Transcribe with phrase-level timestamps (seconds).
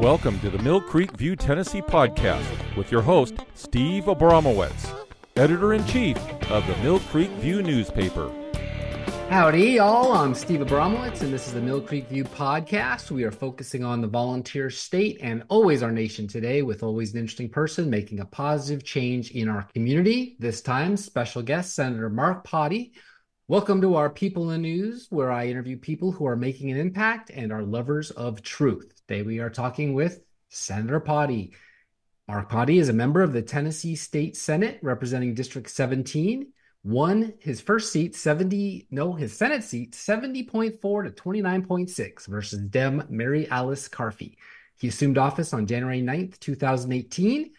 [0.00, 4.90] Welcome to the Mill Creek View Tennessee podcast with your host, Steve Abramowitz,
[5.36, 6.16] editor in chief
[6.50, 8.32] of the Mill Creek View newspaper.
[9.28, 10.14] Howdy, y'all.
[10.14, 13.10] I'm Steve Abramowitz, and this is the Mill Creek View podcast.
[13.10, 17.20] We are focusing on the volunteer state and always our nation today, with always an
[17.20, 20.36] interesting person making a positive change in our community.
[20.38, 22.94] This time, special guest Senator Mark Pody.
[23.48, 27.30] Welcome to our People in News, where I interview people who are making an impact
[27.34, 28.99] and are lovers of truth.
[29.10, 31.50] Today we are talking with Senator Pody.
[32.28, 36.46] Mark Pody is a member of the Tennessee State Senate representing District 17,
[36.84, 43.48] won his first seat 70, no, his Senate seat 70.4 to 29.6 versus Dem Mary
[43.48, 44.36] Alice Carfi.
[44.78, 47.50] He assumed office on January 9th, 2018.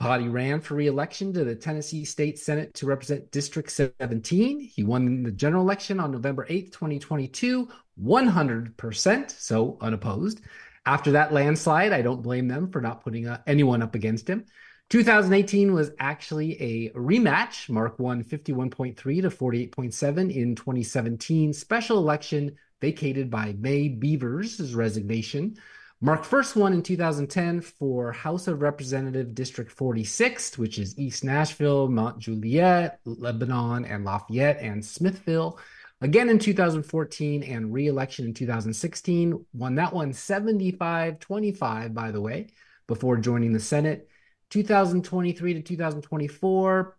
[0.00, 4.58] Pody ran for re-election to the Tennessee State Senate to represent District 17.
[4.58, 7.68] He won the general election on November 8th, 2022,
[8.02, 10.40] 100%, so unopposed.
[10.86, 14.46] After that landslide, I don't blame them for not putting uh, anyone up against him.
[14.88, 17.68] 2018 was actually a rematch.
[17.68, 25.56] Mark won 51.3 to 48.7 in 2017 special election vacated by Mae Beavers' resignation.
[26.00, 31.88] Mark first won in 2010 for House of Representative District 46, which is East Nashville,
[31.88, 35.58] Mount Juliet, Lebanon, and Lafayette, and Smithville.
[36.02, 39.46] Again in 2014 and re-election in 2016.
[39.54, 42.48] Won that one 75-25, by the way,
[42.86, 44.08] before joining the Senate.
[44.50, 46.96] 2023 to 2024,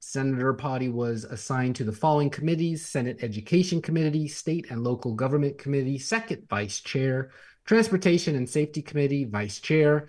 [0.00, 5.56] Senator Pody was assigned to the following committees Senate Education Committee, State and Local Government
[5.56, 7.30] Committee, second vice chair,
[7.64, 10.08] Transportation and Safety Committee, vice chair.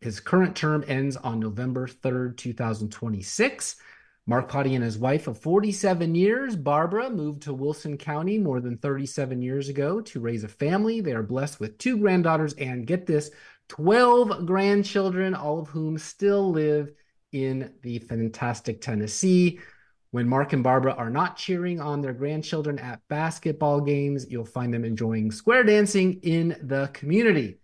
[0.00, 3.76] His current term ends on November 3rd, 2026.
[4.26, 9.42] Mark and his wife of 47 years, Barbara, moved to Wilson County more than 37
[9.42, 11.00] years ago to raise a family.
[11.00, 13.32] They are blessed with two granddaughters and get this
[13.68, 16.92] 12 grandchildren, all of whom still live
[17.32, 19.58] in the fantastic Tennessee.
[20.12, 24.72] When Mark and Barbara are not cheering on their grandchildren at basketball games, you'll find
[24.72, 27.58] them enjoying square dancing in the community.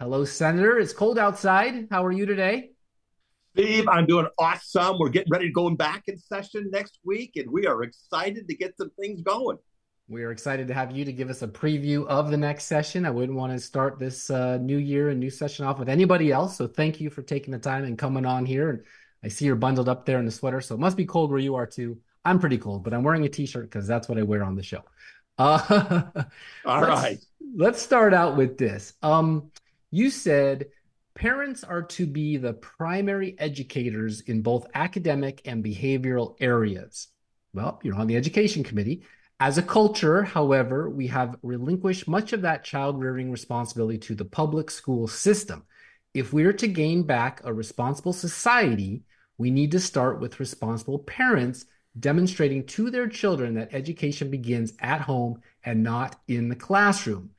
[0.00, 0.80] Hello, Senator.
[0.80, 1.86] It's cold outside.
[1.92, 2.71] How are you today?
[3.54, 4.98] Steve, I'm doing awesome.
[4.98, 8.54] We're getting ready to go back in session next week, and we are excited to
[8.56, 9.58] get some things going.
[10.08, 13.04] We are excited to have you to give us a preview of the next session.
[13.04, 16.32] I wouldn't want to start this uh, new year and new session off with anybody
[16.32, 16.56] else.
[16.56, 18.70] So thank you for taking the time and coming on here.
[18.70, 18.84] And
[19.22, 21.38] I see you're bundled up there in the sweater, so it must be cold where
[21.38, 21.98] you are too.
[22.24, 24.62] I'm pretty cold, but I'm wearing a t-shirt because that's what I wear on the
[24.62, 24.82] show.
[25.36, 26.04] Uh,
[26.64, 27.18] All let's, right.
[27.54, 28.94] Let's start out with this.
[29.02, 29.50] Um,
[29.90, 30.68] you said
[31.14, 37.08] Parents are to be the primary educators in both academic and behavioral areas.
[37.52, 39.02] Well, you're on the education committee.
[39.38, 44.24] As a culture, however, we have relinquished much of that child rearing responsibility to the
[44.24, 45.64] public school system.
[46.14, 49.02] If we are to gain back a responsible society,
[49.36, 51.66] we need to start with responsible parents
[51.98, 57.30] demonstrating to their children that education begins at home and not in the classroom.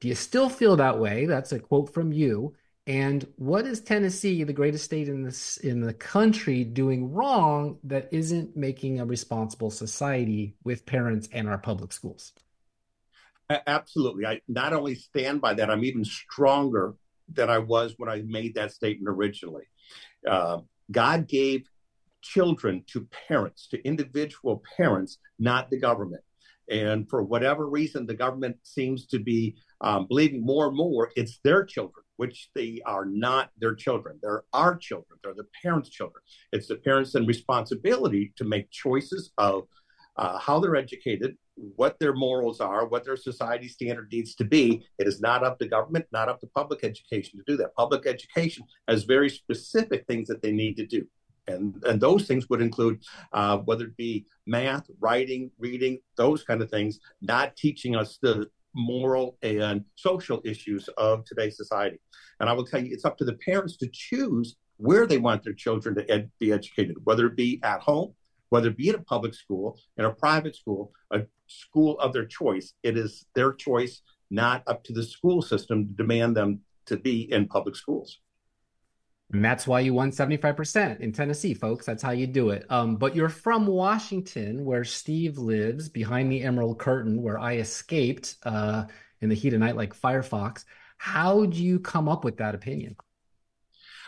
[0.00, 1.26] Do you still feel that way?
[1.26, 2.54] That's a quote from you.
[2.88, 8.08] And what is Tennessee, the greatest state in this in the country, doing wrong that
[8.10, 12.32] isn't making a responsible society with parents and our public schools?
[13.66, 14.24] Absolutely.
[14.24, 16.94] I not only stand by that, I'm even stronger
[17.30, 19.64] than I was when I made that statement originally.
[20.26, 20.60] Uh,
[20.90, 21.68] God gave
[22.22, 26.22] children to parents, to individual parents, not the government.
[26.70, 31.38] And for whatever reason, the government seems to be um, believing more and more it's
[31.44, 34.18] their children which they are not their children.
[34.20, 35.18] They're our children.
[35.22, 36.22] They're the parents' children.
[36.52, 39.68] It's the parents' and responsibility to make choices of
[40.16, 41.36] uh, how they're educated,
[41.76, 44.84] what their morals are, what their society standard needs to be.
[44.98, 47.74] It is not up to government, not up to public education to do that.
[47.76, 51.06] Public education has very specific things that they need to do.
[51.46, 56.62] And, and those things would include uh, whether it be math, writing, reading, those kind
[56.62, 61.98] of things, not teaching us the moral and social issues of today's society.
[62.40, 65.42] And I will tell you, it's up to the parents to choose where they want
[65.42, 68.14] their children to ed- be educated, whether it be at home,
[68.50, 72.26] whether it be in a public school, in a private school, a school of their
[72.26, 72.74] choice.
[72.82, 77.30] It is their choice, not up to the school system to demand them to be
[77.32, 78.20] in public schools.
[79.32, 81.84] And that's why you won 75% in Tennessee, folks.
[81.84, 82.64] That's how you do it.
[82.70, 88.36] Um, but you're from Washington, where Steve lives, behind the Emerald Curtain, where I escaped
[88.44, 88.84] uh,
[89.20, 90.64] in the heat of night like Firefox.
[90.96, 92.96] How do you come up with that opinion?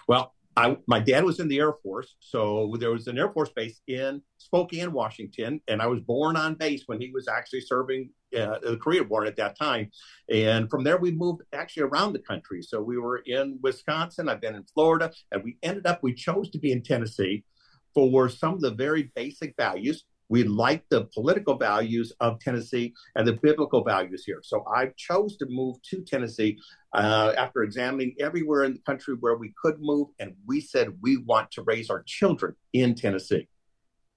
[0.09, 3.51] Well, I, my dad was in the Air Force, so there was an Air Force
[3.51, 8.11] base in Spokane, Washington, and I was born on base when he was actually serving
[8.37, 9.91] uh, the Korea War at that time.
[10.33, 12.63] And from there, we moved actually around the country.
[12.63, 16.51] So we were in Wisconsin, I've been in Florida, and we ended up, we chose
[16.51, 17.45] to be in Tennessee
[17.95, 20.05] for some of the very basic values.
[20.29, 24.41] We like the political values of Tennessee and the biblical values here.
[24.45, 26.57] So I chose to move to Tennessee
[26.95, 30.09] uh, after examining everywhere in the country where we could move.
[30.21, 33.49] And we said we want to raise our children in Tennessee.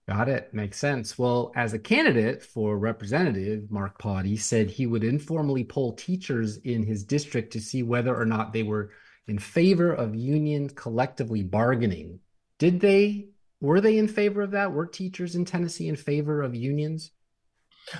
[0.07, 0.53] Got it.
[0.53, 1.17] Makes sense.
[1.17, 6.83] Well, as a candidate for representative, Mark Pody said he would informally poll teachers in
[6.83, 8.91] his district to see whether or not they were
[9.27, 12.19] in favor of union collectively bargaining.
[12.59, 13.29] Did they?
[13.61, 14.73] Were they in favor of that?
[14.73, 17.11] Were teachers in Tennessee in favor of unions?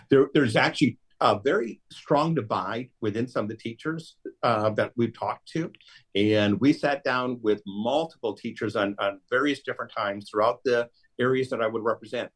[0.10, 5.18] There, there's actually a very strong divide within some of the teachers uh, that we've
[5.18, 5.72] talked to.
[6.16, 11.50] And we sat down with multiple teachers on, on various different times throughout the areas
[11.50, 12.32] that I would represent.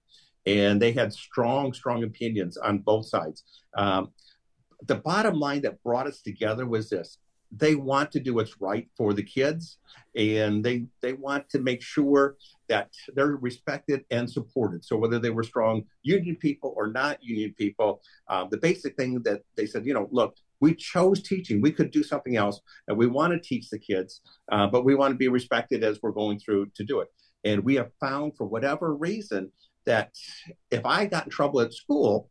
[0.46, 3.44] And they had strong, strong opinions on both sides.
[3.76, 4.12] Um,
[4.88, 7.18] the bottom line that brought us together was this
[7.52, 9.78] they want to do what's right for the kids
[10.16, 12.36] and they they want to make sure
[12.68, 17.54] that they're respected and supported so whether they were strong union people or not union
[17.58, 21.72] people uh, the basic thing that they said you know look we chose teaching we
[21.72, 24.22] could do something else and we want to teach the kids
[24.52, 27.08] uh, but we want to be respected as we're going through to do it
[27.48, 29.52] and we have found, for whatever reason,
[29.86, 30.12] that
[30.70, 32.30] if I got in trouble at school,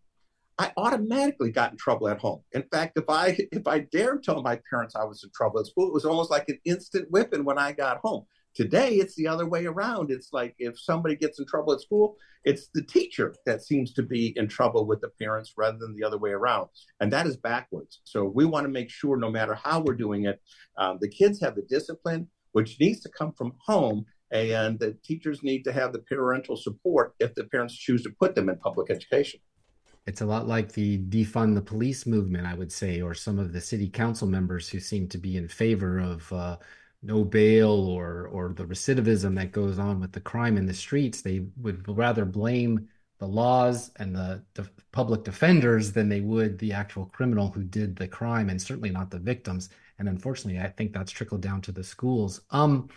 [0.58, 2.42] I automatically got in trouble at home.
[2.52, 5.66] In fact, if I if I dared tell my parents I was in trouble at
[5.66, 8.24] school, it was almost like an instant whipping when I got home.
[8.54, 10.10] Today, it's the other way around.
[10.10, 14.02] It's like if somebody gets in trouble at school, it's the teacher that seems to
[14.02, 16.68] be in trouble with the parents rather than the other way around.
[17.00, 18.00] And that is backwards.
[18.04, 20.40] So we want to make sure, no matter how we're doing it,
[20.78, 25.42] um, the kids have the discipline, which needs to come from home and the teachers
[25.42, 28.90] need to have the parental support if the parents choose to put them in public
[28.90, 29.40] education.
[30.06, 33.52] It's a lot like the defund the police movement, I would say, or some of
[33.52, 36.56] the city council members who seem to be in favor of uh,
[37.02, 41.22] no bail or or the recidivism that goes on with the crime in the streets.
[41.22, 42.88] They would rather blame
[43.18, 44.42] the laws and the,
[44.92, 49.10] public defenders than they would the actual criminal who did the crime, and certainly not
[49.10, 49.68] the victims.
[49.98, 52.42] And unfortunately, I think that's trickled down to the schools.
[52.50, 52.88] Um,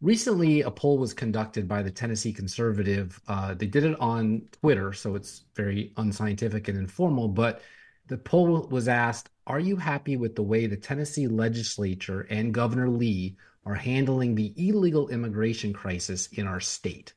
[0.00, 3.20] Recently, a poll was conducted by the Tennessee Conservative.
[3.26, 7.26] Uh, they did it on Twitter, so it's very unscientific and informal.
[7.26, 7.62] But
[8.06, 12.88] the poll was asked Are you happy with the way the Tennessee legislature and Governor
[12.88, 13.36] Lee
[13.66, 17.12] are handling the illegal immigration crisis in our state?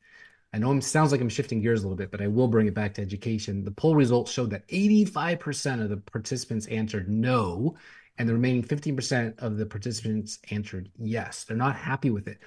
[0.51, 2.65] I know it sounds like I'm shifting gears a little bit, but I will bring
[2.65, 3.63] it back to education.
[3.63, 7.75] The poll results showed that 85% of the participants answered no,
[8.17, 11.43] and the remaining 15% of the participants answered yes.
[11.43, 12.39] They're not happy with it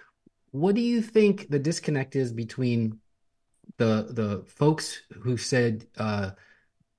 [0.55, 3.01] what do you think the disconnect is between
[3.77, 6.31] the the folks who said uh,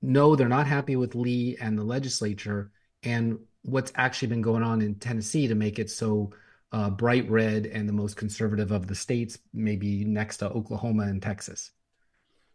[0.02, 2.70] no, they're not happy with Lee and the legislature,
[3.02, 6.32] and what's actually been going on in Tennessee to make it so
[6.70, 11.22] uh, bright red and the most conservative of the states, maybe next to Oklahoma and
[11.22, 11.70] Texas?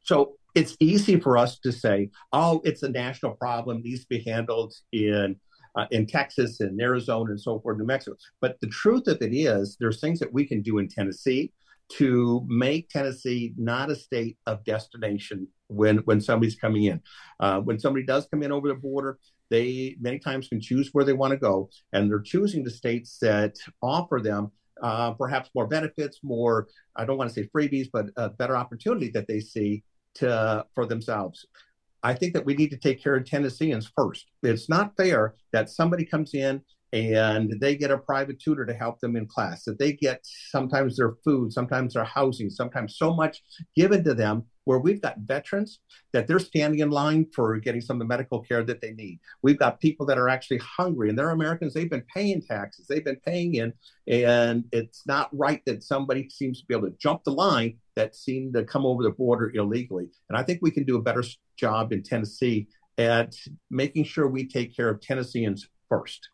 [0.04, 4.20] So it's easy for us to say, oh, it's a national problem, needs to be
[4.20, 5.38] handled in
[5.76, 8.18] uh, in Texas and Arizona and so forth, New Mexico.
[8.40, 11.52] But the truth of it is, there's things that we can do in Tennessee
[11.94, 17.02] to make Tennessee not a state of destination when when somebody's coming in.
[17.40, 19.20] Uh, when somebody does come in over the border,
[19.50, 23.18] they many times can choose where they want to go, and they're choosing the states
[23.22, 28.08] that offer them uh, perhaps more benefits, more I don't want to say freebies, but
[28.16, 29.84] a better opportunity that they see
[30.16, 31.46] to for themselves.
[32.04, 34.26] I think that we need to take care of Tennesseans first.
[34.44, 36.62] It's not fair that somebody comes in
[36.94, 40.98] and they get a private tutor to help them in class, that they get sometimes
[40.98, 43.44] their food, sometimes their housing, sometimes so much
[43.76, 45.80] given to them where we've got veterans
[46.14, 49.20] that they're standing in line for getting some of the medical care that they need.
[49.42, 51.74] We've got people that are actually hungry and they're Americans.
[51.74, 53.74] They've been paying taxes, they've been paying in,
[54.08, 58.16] and it's not right that somebody seems to be able to jump the line that
[58.16, 60.10] seem to come over the border illegally.
[60.30, 61.24] And I think we can do a better
[61.58, 62.68] job in Tennessee
[62.98, 63.34] at
[63.70, 66.30] making sure we take care of Tennesseans first.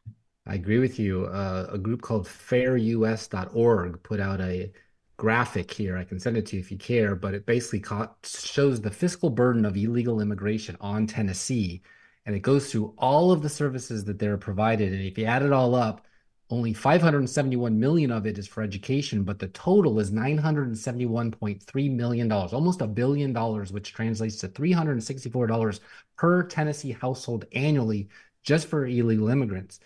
[0.47, 1.25] I agree with you.
[1.25, 4.71] Uh, a group called fairus.org put out a
[5.17, 5.97] graphic here.
[5.97, 7.83] I can send it to you if you care, but it basically
[8.23, 11.81] shows the fiscal burden of illegal immigration on Tennessee.
[12.25, 14.93] And it goes through all of the services that they're provided.
[14.93, 16.05] And if you add it all up,
[16.49, 22.53] only 571 million of it is for education, but the total is 971.3 million dollars,
[22.53, 25.81] almost a billion dollars, which translates to 364 dollars
[26.15, 28.07] per Tennessee household annually
[28.43, 29.81] just for illegal immigrants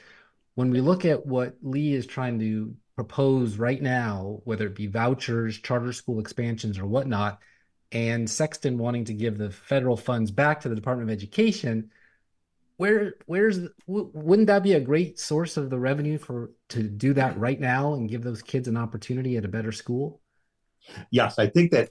[0.61, 4.85] when we look at what Lee is trying to propose right now, whether it be
[4.85, 7.39] vouchers, charter school expansions, or whatnot,
[7.91, 11.89] and Sexton wanting to give the federal funds back to the Department of Education,
[12.77, 17.31] where where's wouldn't that be a great source of the revenue for to do that
[17.31, 17.41] mm-hmm.
[17.41, 20.21] right now and give those kids an opportunity at a better school?
[21.11, 21.89] Yes, I think that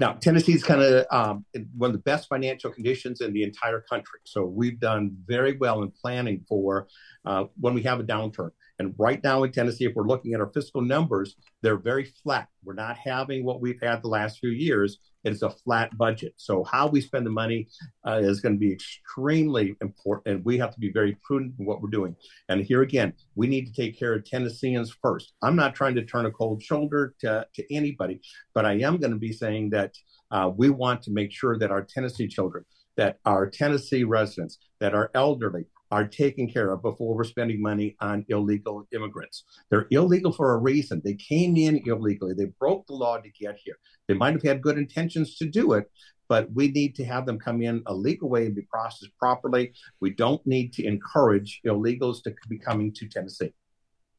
[0.00, 1.44] now Tennessee is kind of um,
[1.76, 4.20] one of the best financial conditions in the entire country.
[4.24, 6.88] So we've done very well in planning for
[7.24, 8.50] uh, when we have a downturn.
[8.78, 12.48] And right now in Tennessee, if we're looking at our fiscal numbers, they're very flat.
[12.64, 14.98] We're not having what we've had the last few years.
[15.22, 16.34] It's a flat budget.
[16.36, 17.68] So how we spend the money
[18.06, 20.36] uh, is going to be extremely important.
[20.36, 22.16] And we have to be very prudent in what we're doing.
[22.48, 25.34] And here again, we need to take care of Tennesseans first.
[25.42, 28.20] I'm not trying to turn a cold shoulder to, to anybody,
[28.54, 29.94] but I am going to be saying that
[30.30, 32.64] uh, we want to make sure that our Tennessee children,
[32.96, 37.96] that our Tennessee residents, that our elderly, are taken care of before we're spending money
[38.00, 39.44] on illegal immigrants.
[39.70, 41.00] They're illegal for a reason.
[41.04, 42.34] They came in illegally.
[42.34, 43.76] They broke the law to get here.
[44.08, 45.90] They might have had good intentions to do it,
[46.28, 49.72] but we need to have them come in a legal way and be processed properly.
[50.00, 53.52] We don't need to encourage illegals to be coming to Tennessee.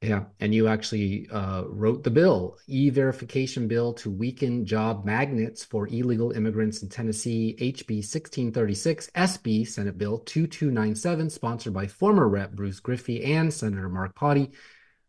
[0.02, 5.88] Yeah, and you actually uh, wrote the bill, e-verification bill to weaken job magnets for
[5.88, 12.80] illegal immigrants in Tennessee, HB 1636, SB Senate Bill 2297, sponsored by former Rep Bruce
[12.80, 14.52] Griffey and Senator Mark Pody,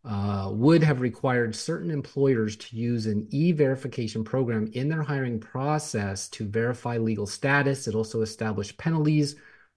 [0.05, 6.29] uh, would have required certain employers to use an e-verification program in their hiring process
[6.29, 7.89] to verify legal status.
[7.89, 9.35] It also established penalties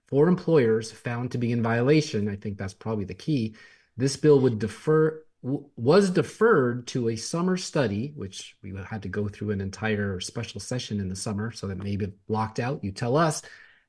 [0.08, 2.28] for employers found to be in violation.
[2.28, 3.56] I think that's probably the key
[3.96, 9.26] this bill would defer was deferred to a summer study, which we had to go
[9.26, 12.84] through an entire special session in the summer, so that maybe blocked out.
[12.84, 13.42] You tell us.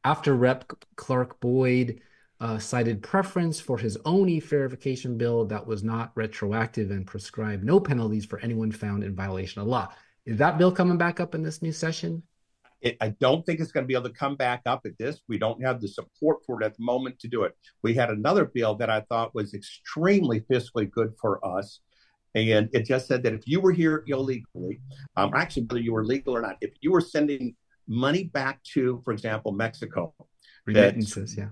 [0.04, 0.72] After Rep.
[0.96, 2.02] Clark Boyd
[2.40, 7.80] uh, cited preference for his own e-verification bill that was not retroactive and prescribed no
[7.80, 9.94] penalties for anyone found in violation of law.
[10.26, 12.24] Is that bill coming back up in this new session?
[12.82, 15.22] It, I don't think it's going to be able to come back up at this.
[15.28, 17.56] We don't have the support for it at the moment to do it.
[17.84, 21.80] We had another bill that I thought was extremely fiscally good for us.
[22.34, 24.80] And it just said that if you were here illegally,
[25.18, 27.56] um, actually, whether you were legal or not, if you were sending
[27.88, 30.14] money back to, for example, Mexico,
[30.66, 31.50] remittances, yeah.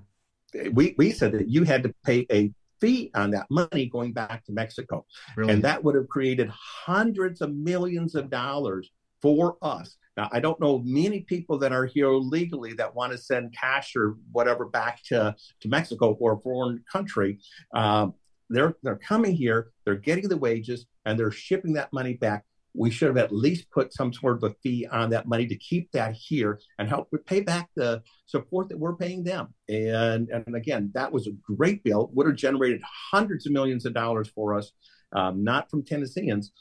[0.71, 4.45] We, we said that you had to pay a fee on that money going back
[4.45, 5.05] to Mexico.
[5.35, 5.53] Really?
[5.53, 8.89] And that would have created hundreds of millions of dollars
[9.21, 9.97] for us.
[10.19, 13.95] Now, I don't know many people that are here legally that want to send cash
[13.95, 17.39] or whatever back to, to Mexico or a foreign country.
[17.73, 18.15] Um,
[18.49, 22.43] they're they're coming here, they're getting the wages, and they're shipping that money back.
[22.73, 25.55] We should have at least put some sort of a fee on that money to
[25.55, 29.53] keep that here and help pay back the support that we're paying them.
[29.69, 32.09] And and again, that was a great bill.
[32.13, 34.73] Would have generated hundreds of millions of dollars for us,
[35.13, 36.51] um, not from Tennesseans,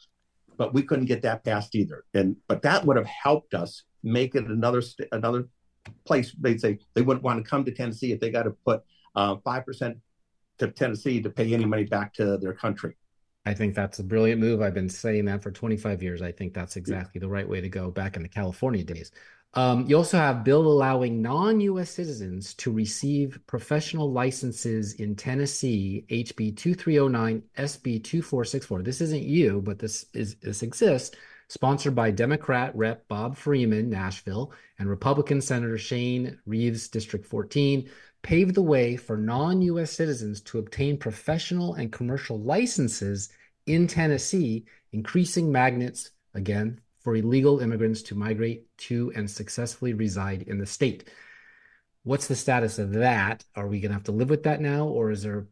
[0.59, 2.05] but we couldn't get that passed either.
[2.13, 5.49] And but that would have helped us make it another another
[6.05, 6.35] place.
[6.39, 8.83] They'd say they wouldn't want to come to Tennessee if they got to put
[9.15, 9.97] uh, five uh, percent
[10.59, 12.97] to Tennessee to pay any money back to their country.
[13.49, 14.61] I think that's a brilliant move.
[14.61, 16.21] I've been saying that for 25 years.
[16.21, 19.11] I think that's exactly the right way to go back in the California days.
[19.55, 21.89] Um, you also have bill allowing non-U.S.
[21.89, 28.83] citizens to receive professional licenses in Tennessee, HB 2309, SB 2464.
[28.83, 31.17] This isn't you, but this is this exists.
[31.49, 37.89] Sponsored by Democrat Rep Bob Freeman, Nashville, and Republican Senator Shane Reeves, District 14,
[38.21, 39.91] paved the way for non-U.S.
[39.91, 43.31] citizens to obtain professional and commercial licenses
[43.69, 50.59] in Tennessee, increasing magnets again for illegal immigrants to migrate to and successfully reside in
[50.59, 51.09] the state.
[52.03, 53.45] What's the status of that?
[53.55, 55.47] Are we going to have to live with that now, or is there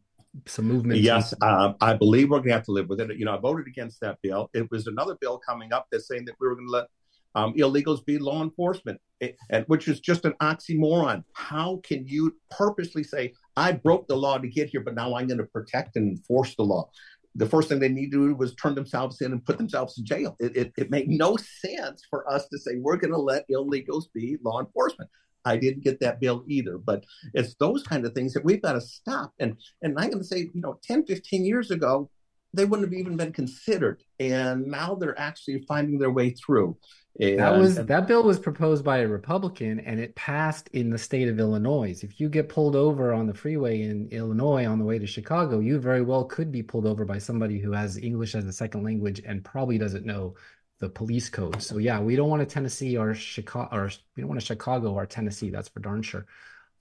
[0.45, 1.01] some movement?
[1.01, 3.15] Yes, uh, I believe we're going to have to live with it.
[3.17, 4.49] You know, I voted against that bill.
[4.53, 6.87] It was another bill coming up that's saying that we were going to let
[7.35, 11.23] um, illegals be law enforcement, it, and which is just an oxymoron.
[11.33, 15.27] How can you purposely say I broke the law to get here, but now I'm
[15.27, 16.89] going to protect and enforce the law?
[17.37, 20.05] The first thing they need to do was turn themselves in and put themselves in
[20.05, 20.35] jail.
[20.39, 24.05] It, it, it made no sense for us to say we're going to let illegals
[24.13, 25.09] be law enforcement.
[25.45, 28.73] I didn't get that bill either, but it's those kind of things that we've got
[28.73, 29.33] to stop.
[29.39, 32.09] And and I'm going to say, you know, 10, 15 years ago,
[32.57, 36.77] they wouldn't have even been considered, and now they're actually finding their way through.
[37.19, 40.99] And, that was that bill was proposed by a Republican and it passed in the
[40.99, 42.03] state of Illinois.
[42.03, 45.59] If you get pulled over on the freeway in Illinois on the way to Chicago,
[45.59, 48.83] you very well could be pulled over by somebody who has English as a second
[48.83, 50.35] language and probably doesn't know
[50.79, 51.59] the police code.
[51.59, 54.93] So yeah, we don't want to Tennessee or Chicago or we don't want to Chicago
[54.93, 55.49] or Tennessee.
[55.49, 56.27] That's for darn sure.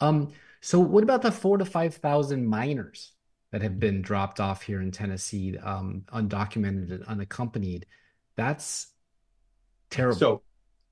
[0.00, 3.12] Um, so what about the four to five thousand minors
[3.53, 7.87] that have been dropped off here in Tennessee, um, undocumented and unaccompanied?
[8.37, 8.88] That's
[9.91, 10.19] terrible.
[10.19, 10.43] So,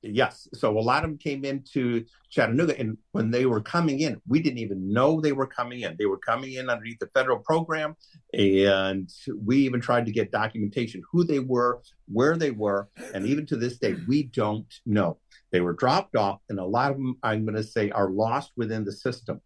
[0.06, 0.49] Yes.
[0.52, 4.40] So a lot of them came into Chattanooga, and when they were coming in, we
[4.40, 5.96] didn't even know they were coming in.
[5.99, 7.96] They were coming in underneath the federal program,
[8.34, 9.11] and
[9.42, 13.56] we even tried to get documentation who they were, where they were, and even to
[13.56, 15.16] this day, we don't know.
[15.52, 18.52] They were dropped off, and a lot of them, I'm going to say, are lost
[18.56, 19.40] within the system.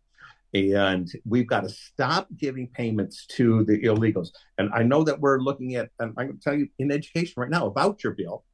[0.54, 4.30] And we've got to stop giving payments to the illegals.
[4.56, 7.34] And I know that we're looking at, and I'm going to tell you in education
[7.36, 8.44] right now, a voucher bill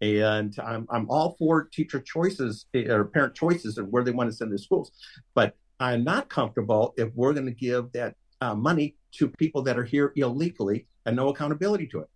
[0.00, 4.30] and I'm, I'm all for teacher choices eh, or parent choices and where they want
[4.30, 4.92] to send their schools.
[5.34, 9.78] But I'm not comfortable if we're going to give that uh, money to people that
[9.78, 12.08] are here illegally and no accountability to it.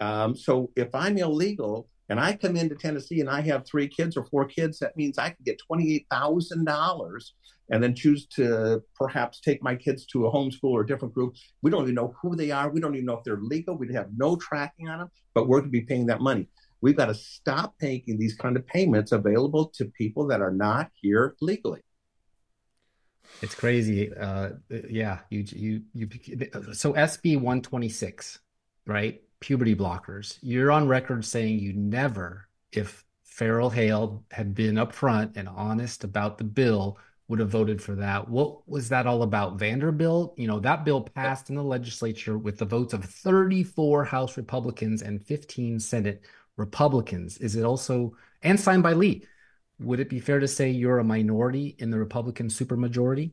[0.00, 4.16] Um, so if I'm illegal and I come into Tennessee and I have three kids
[4.16, 7.30] or four kids, that means I can get $28,000
[7.70, 11.36] and then choose to perhaps take my kids to a homeschool or a different group.
[11.62, 12.68] We don't even know who they are.
[12.68, 13.78] We don't even know if they're legal.
[13.78, 16.48] We have no tracking on them, but we're going to be paying that money.
[16.80, 20.90] We've got to stop making these kind of payments available to people that are not
[21.00, 21.82] here legally.
[23.40, 24.12] It's crazy.
[24.12, 26.08] Uh, yeah, you you you.
[26.72, 28.40] So SB one twenty six,
[28.86, 29.22] right?
[29.40, 30.38] Puberty blockers.
[30.42, 36.38] You're on record saying you never, if Farrell Hale had been upfront and honest about
[36.38, 36.98] the bill,
[37.30, 38.28] would have voted for that.
[38.28, 39.58] What was that all about?
[39.58, 40.34] Vanderbilt?
[40.36, 45.02] You know, that bill passed in the legislature with the votes of 34 House Republicans
[45.02, 46.22] and 15 Senate
[46.56, 47.38] Republicans?
[47.38, 49.24] Is it also and signed by Lee?
[49.78, 53.30] Would it be fair to say you're a minority in the Republican supermajority?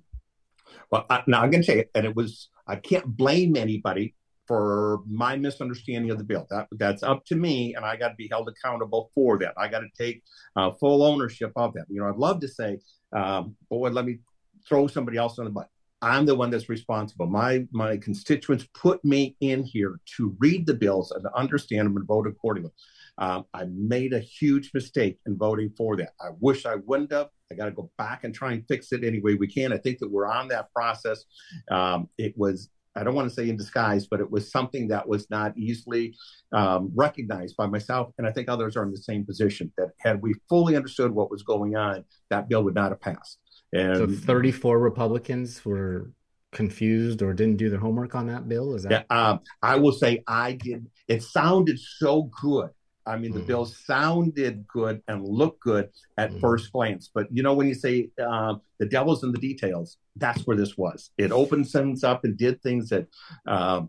[0.92, 4.16] Well, I, now I'm going to say it, and it was I can't blame anybody
[4.48, 6.48] for my misunderstanding of the bill.
[6.50, 9.54] That that's up to me, and I got to be held accountable for that.
[9.58, 10.24] I got to take
[10.56, 11.86] uh, full ownership of that.
[11.90, 12.80] You know, I'd love to say,
[13.14, 14.20] um, boy, let me
[14.68, 15.70] throw somebody else on the butt.
[16.02, 17.26] I'm the one that's responsible.
[17.28, 22.08] My my constituents put me in here to read the bills and understand them and
[22.08, 22.72] vote accordingly.
[23.18, 26.12] Um, I made a huge mistake in voting for that.
[26.22, 27.30] I wish I wouldn't have.
[27.52, 29.74] I got to go back and try and fix it any way we can.
[29.74, 31.24] I think that we're on that process.
[31.72, 35.08] Um, it was I don't want to say in disguise, but it was something that
[35.08, 36.16] was not easily
[36.52, 38.12] um, recognized by myself.
[38.18, 41.30] And I think others are in the same position that had we fully understood what
[41.30, 43.38] was going on, that bill would not have passed.
[43.74, 46.12] And so 34 Republicans were
[46.52, 48.74] confused or didn't do their homework on that bill.
[48.74, 49.06] Is that?
[49.10, 50.88] Yeah, um, I will say I did.
[51.08, 52.70] It sounded so good
[53.08, 53.48] I mean, the mm.
[53.48, 56.42] bill sounded good and looked good at mm.
[56.42, 57.10] first glance.
[57.14, 60.78] But you know, when you say uh, the devil's in the details, that's where this
[60.78, 61.12] was.
[61.18, 63.08] It opened things up and did things that
[63.48, 63.84] uh,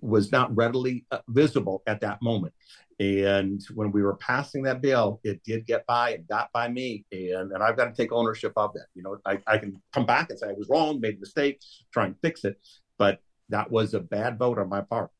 [0.00, 2.54] was not readily uh, visible at that moment.
[3.00, 6.10] And when we were passing that bill, it did get by.
[6.10, 8.86] and got by me, and, and I've got to take ownership of that.
[8.94, 11.60] You know, I, I can come back and say I was wrong, made a mistake,
[11.92, 12.56] try and fix it,
[12.96, 15.10] but that was a bad vote on my part.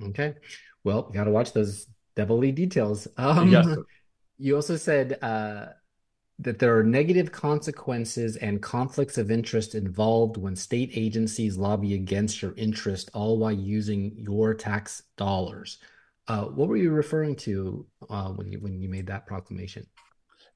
[0.00, 0.34] Okay,
[0.84, 3.06] well, you got to watch those devilly details.
[3.16, 3.66] Um, yes.
[4.38, 5.66] You also said uh,
[6.38, 12.42] that there are negative consequences and conflicts of interest involved when state agencies lobby against
[12.42, 15.78] your interest, all while using your tax dollars.
[16.28, 19.86] Uh, what were you referring to uh, when you when you made that proclamation?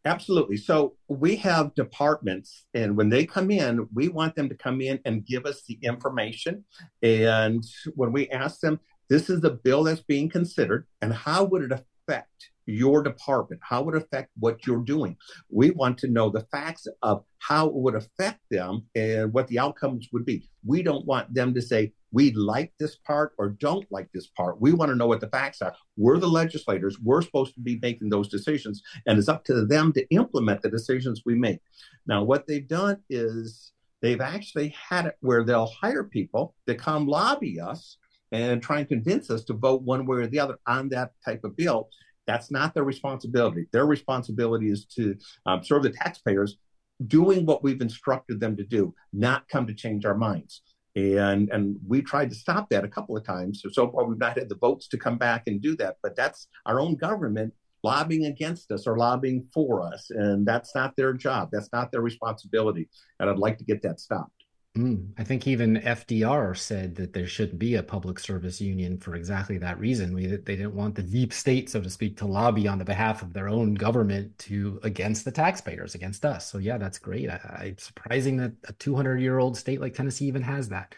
[0.04, 0.56] Absolutely.
[0.56, 4.98] So we have departments, and when they come in, we want them to come in
[5.04, 6.64] and give us the information.
[7.02, 7.62] And
[7.94, 11.72] when we ask them, this is the bill that's being considered, and how would it
[11.72, 13.60] affect your department?
[13.64, 15.16] How would it affect what you're doing?
[15.50, 19.58] We want to know the facts of how it would affect them and what the
[19.58, 20.48] outcomes would be.
[20.64, 24.60] We don't want them to say, we like this part or don't like this part.
[24.60, 25.74] We want to know what the facts are.
[25.96, 26.98] We're the legislators.
[27.00, 30.70] We're supposed to be making those decisions, and it's up to them to implement the
[30.70, 31.60] decisions we make.
[32.06, 37.06] Now, what they've done is they've actually had it where they'll hire people to come
[37.06, 37.96] lobby us
[38.32, 41.44] and try and convince us to vote one way or the other on that type
[41.44, 41.88] of bill.
[42.26, 43.66] That's not their responsibility.
[43.72, 45.16] Their responsibility is to
[45.46, 46.58] um, serve the taxpayers,
[47.06, 50.62] doing what we've instructed them to do, not come to change our minds.
[50.96, 53.62] And and we tried to stop that a couple of times.
[53.62, 55.96] So, so far, we've not had the votes to come back and do that.
[56.02, 60.96] But that's our own government lobbying against us or lobbying for us, and that's not
[60.96, 61.48] their job.
[61.52, 62.88] That's not their responsibility.
[63.18, 64.39] And I'd like to get that stopped.
[64.76, 69.16] Mm, I think even FDR said that there shouldn't be a public service union for
[69.16, 70.14] exactly that reason.
[70.14, 73.22] We, they didn't want the deep state, so to speak, to lobby on the behalf
[73.22, 76.48] of their own government to against the taxpayers, against us.
[76.48, 77.28] So yeah, that's great.
[77.28, 80.94] I, I, it's surprising that a 200 year old state like Tennessee even has that.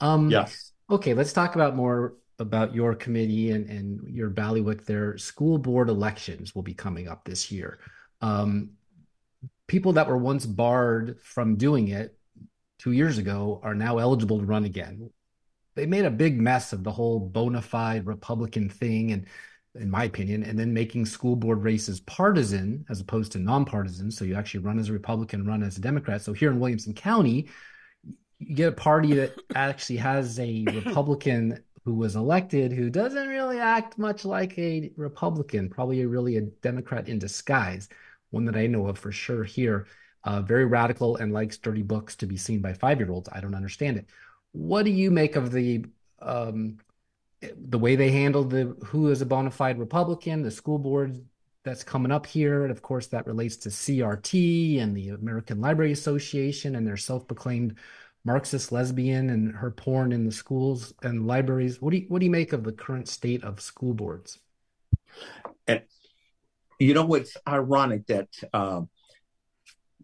[0.00, 0.72] Um, yes.
[0.88, 4.86] Okay, let's talk about more about your committee and, and your Ballywick.
[4.86, 7.80] Their school board elections will be coming up this year.
[8.22, 8.70] Um,
[9.66, 12.16] people that were once barred from doing it
[12.80, 15.10] two years ago are now eligible to run again.
[15.76, 19.12] They made a big mess of the whole bona fide Republican thing.
[19.12, 19.26] And
[19.76, 24.10] in my opinion, and then making school board races partisan as opposed to nonpartisan.
[24.10, 26.22] So you actually run as a Republican, run as a Democrat.
[26.22, 27.48] So here in Williamson County,
[28.38, 33.58] you get a party that actually has a Republican who was elected who doesn't really
[33.58, 37.88] act much like a Republican, probably really a Democrat in disguise.
[38.30, 39.86] One that I know of for sure here,
[40.24, 43.28] uh, very radical and likes dirty books to be seen by five year olds.
[43.32, 44.06] I don't understand it.
[44.52, 45.84] What do you make of the
[46.20, 46.78] um,
[47.68, 51.24] the way they handled the who is a bona fide Republican, the school board
[51.64, 55.92] that's coming up here, and of course that relates to CRT and the American Library
[55.92, 57.76] Association and their self-proclaimed
[58.24, 61.80] Marxist lesbian and her porn in the schools and libraries.
[61.80, 64.38] What do you what do you make of the current state of school boards?
[65.66, 65.82] And
[66.78, 68.88] you know what's ironic that um,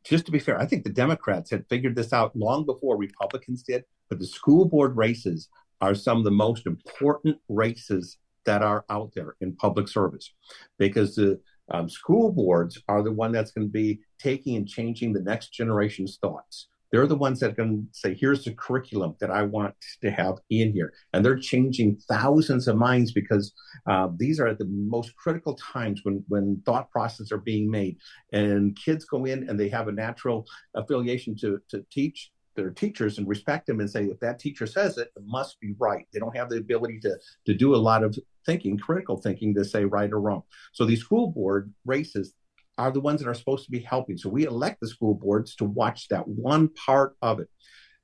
[0.09, 3.63] just to be fair, I think the Democrats had figured this out long before Republicans
[3.63, 3.85] did.
[4.09, 5.49] But the school board races
[5.81, 10.33] are some of the most important races that are out there in public service
[10.79, 11.41] because the
[11.71, 15.53] um, school boards are the one that's going to be taking and changing the next
[15.53, 20.11] generation's thoughts they're the ones that to say here's the curriculum that i want to
[20.11, 23.53] have in here and they're changing thousands of minds because
[23.87, 27.97] uh, these are the most critical times when when thought processes are being made
[28.33, 33.19] and kids go in and they have a natural affiliation to to teach their teachers
[33.19, 36.07] and respect them and say if that teacher says it, it must be right.
[36.13, 39.65] They don't have the ability to to do a lot of thinking, critical thinking, to
[39.65, 40.43] say right or wrong.
[40.73, 42.33] So these school board races
[42.79, 44.19] are the ones that are supposed to be helping.
[44.19, 47.49] So we elect the school boards to watch that one part of it.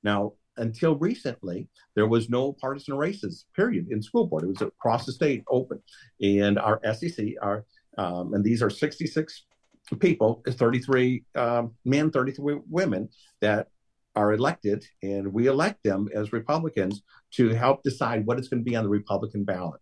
[0.02, 4.44] Now, until recently, there was no partisan races, period, in school board.
[4.44, 5.80] It was across the state open.
[6.20, 7.64] And our SEC, our
[7.98, 9.44] um, and these are 66
[9.98, 13.08] people, 33 um, men, 33 women
[13.40, 13.68] that
[14.14, 18.70] are elected, and we elect them as Republicans to help decide what is going to
[18.70, 19.80] be on the Republican ballot.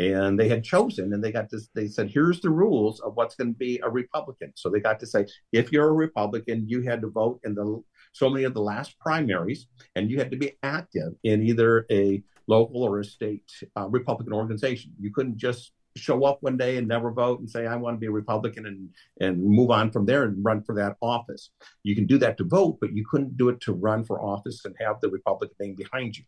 [0.00, 3.34] And they had chosen, and they got to, they said, here's the rules of what's
[3.34, 4.50] going to be a Republican.
[4.54, 7.82] So they got to say, if you're a Republican, you had to vote in the
[8.12, 12.22] so many of the last primaries, and you had to be active in either a
[12.46, 13.44] local or a state
[13.76, 14.92] uh, Republican organization.
[14.98, 17.98] You couldn't just show up one day and never vote and say I want to
[17.98, 18.88] be a Republican and
[19.20, 21.50] and move on from there and run for that office.
[21.82, 24.64] You can do that to vote, but you couldn't do it to run for office
[24.64, 26.24] and have the Republican name behind you.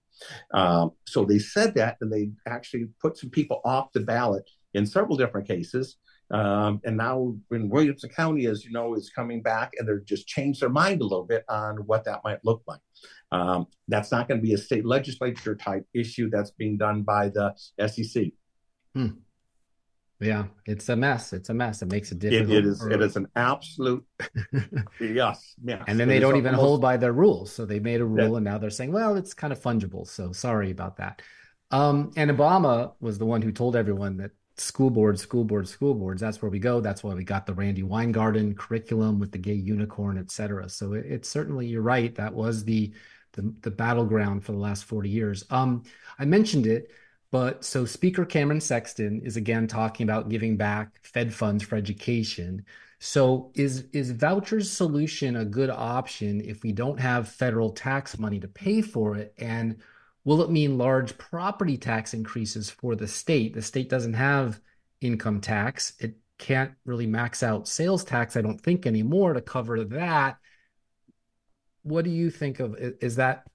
[0.53, 4.87] Um, so they said that, and they actually put some people off the ballot in
[4.87, 5.97] several different cases.
[6.31, 10.27] Um, and now in Williamson County, as you know, is coming back, and they're just
[10.27, 12.81] changed their mind a little bit on what that might look like.
[13.33, 16.31] Um, that's not going to be a state legislature type issue.
[16.31, 17.55] That's being done by the
[17.87, 18.29] SEC.
[18.95, 19.09] Hmm.
[20.23, 21.33] Yeah, it's a mess.
[21.33, 21.83] It's a mess.
[21.83, 22.51] It makes it difficult.
[22.51, 22.85] it, it is.
[22.87, 24.05] It is an absolute
[25.01, 25.85] yes, yes.
[25.89, 27.53] And then they don't even almost, hold by their rules.
[27.53, 30.07] So they made a rule, that, and now they're saying, "Well, it's kind of fungible."
[30.07, 31.23] So sorry about that.
[31.73, 35.95] Um, and Obama was the one who told everyone that school boards, school boards, school
[35.95, 36.21] boards.
[36.21, 36.81] That's where we go.
[36.81, 40.69] That's why we got the Randi Weingarten curriculum with the gay unicorn, et cetera.
[40.69, 42.15] So it, it's certainly you're right.
[42.15, 42.93] That was the
[43.33, 45.45] the, the battleground for the last 40 years.
[45.51, 45.85] Um,
[46.19, 46.91] I mentioned it
[47.33, 52.65] but so Speaker Cameron Sexton is again talking about giving back Fed funds for education.
[53.01, 58.39] So is is vouchers solution a good option if we don't have federal tax money
[58.41, 59.35] to pay for it?
[59.39, 59.79] And
[60.25, 63.55] will it mean large property tax increases for the state?
[63.55, 64.61] The state doesn't have
[65.01, 65.95] income tax.
[65.99, 70.37] It can't really max out sales tax, I don't think anymore to cover that.
[71.83, 73.47] What do you think of is that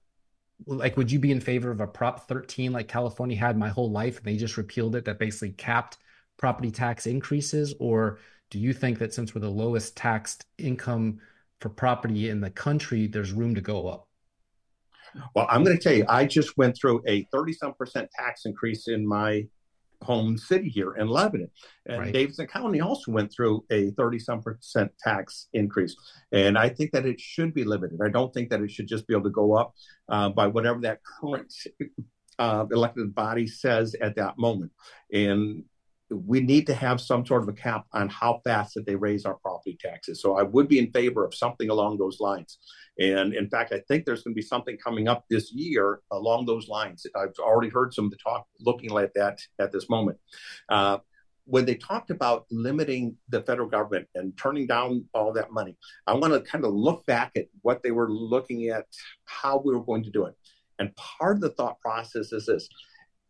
[0.66, 3.90] like would you be in favor of a prop 13 like california had my whole
[3.90, 4.18] life?
[4.18, 5.98] And they just repealed it that basically capped
[6.36, 7.74] property tax increases?
[7.78, 8.18] Or
[8.50, 11.18] do you think that since we're the lowest taxed income
[11.60, 14.08] for property in the country there's room to go up?
[15.34, 18.44] Well i'm going to tell you i just went through a 30 some percent tax
[18.44, 19.46] increase in my
[20.02, 21.50] home city here in Lebanon.
[21.86, 22.12] And right.
[22.12, 25.96] Davidson County also went through a 30 some percent tax increase.
[26.32, 28.00] And I think that it should be limited.
[28.02, 29.74] I don't think that it should just be able to go up
[30.08, 31.52] uh, by whatever that current
[32.38, 34.72] uh, elected body says at that moment.
[35.12, 35.64] And
[36.10, 39.26] we need to have some sort of a cap on how fast that they raise
[39.26, 40.22] our property taxes.
[40.22, 42.58] So I would be in favor of something along those lines.
[42.98, 46.46] And in fact, I think there's going to be something coming up this year along
[46.46, 47.06] those lines.
[47.14, 50.18] I've already heard some of the talk looking like that at this moment.
[50.68, 50.98] Uh,
[51.44, 56.14] when they talked about limiting the federal government and turning down all that money, I
[56.14, 58.84] want to kind of look back at what they were looking at,
[59.24, 60.34] how we were going to do it.
[60.78, 62.68] And part of the thought process is this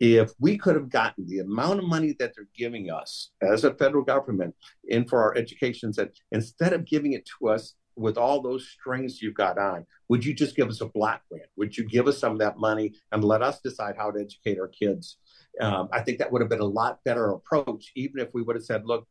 [0.00, 3.74] if we could have gotten the amount of money that they're giving us as a
[3.74, 4.54] federal government
[4.88, 9.20] in for our education, that instead of giving it to us with all those strings
[9.20, 11.46] you've got on, would you just give us a block grant?
[11.56, 14.58] Would you give us some of that money and let us decide how to educate
[14.58, 15.18] our kids?
[15.60, 18.56] Um, I think that would have been a lot better approach, even if we would
[18.56, 19.06] have said, look,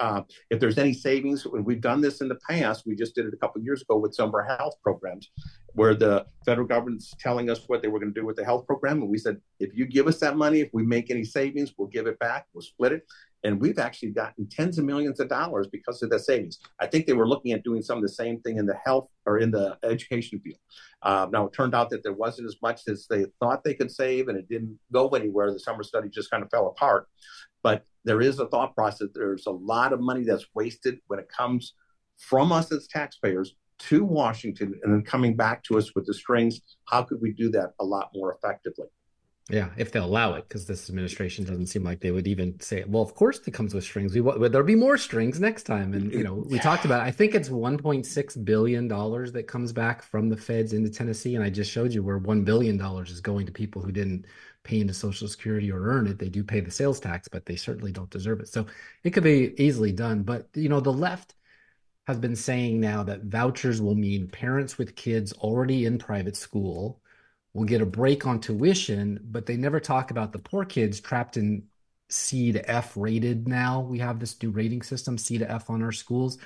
[0.00, 2.82] uh, if there's any savings, we've done this in the past.
[2.84, 5.30] We just did it a couple years ago with some of our health programs,
[5.74, 8.66] where the federal government's telling us what they were going to do with the health
[8.66, 11.74] program, and we said, if you give us that money, if we make any savings,
[11.78, 13.06] we'll give it back, we'll split it,
[13.44, 16.58] and we've actually gotten tens of millions of dollars because of the savings.
[16.80, 19.08] I think they were looking at doing some of the same thing in the health
[19.26, 20.58] or in the education field.
[21.02, 23.90] Uh, now it turned out that there wasn't as much as they thought they could
[23.90, 25.52] save, and it didn't go anywhere.
[25.52, 27.06] The summer study just kind of fell apart.
[27.62, 29.08] But there is a thought process.
[29.14, 31.74] There's a lot of money that's wasted when it comes
[32.16, 36.60] from us as taxpayers to Washington and then coming back to us with the strings.
[36.86, 38.86] How could we do that a lot more effectively?
[39.50, 42.82] Yeah, if they'll allow it, because this administration doesn't seem like they would even say,
[42.86, 44.14] "Well, of course it comes with strings.
[44.14, 47.02] We there'll be more strings next time." And you know, we talked about.
[47.02, 51.44] I think it's 1.6 billion dollars that comes back from the feds into Tennessee, and
[51.44, 54.24] I just showed you where one billion dollars is going to people who didn't
[54.62, 56.18] pay into Social Security or earn it.
[56.18, 58.48] They do pay the sales tax, but they certainly don't deserve it.
[58.48, 58.64] So
[59.02, 60.22] it could be easily done.
[60.22, 61.34] But you know, the left
[62.06, 67.02] has been saying now that vouchers will mean parents with kids already in private school
[67.54, 71.36] will get a break on tuition, but they never talk about the poor kids trapped
[71.36, 71.64] in
[72.10, 73.80] C to F rated now.
[73.80, 76.38] We have this new rating system, C to F on our schools,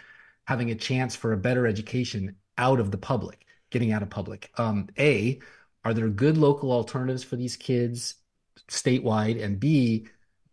[0.46, 4.50] having a chance for a better education out of the public, getting out of public.
[4.58, 5.40] Um, a,
[5.84, 8.16] are there good local alternatives for these kids
[8.68, 9.42] statewide?
[9.42, 10.08] And B,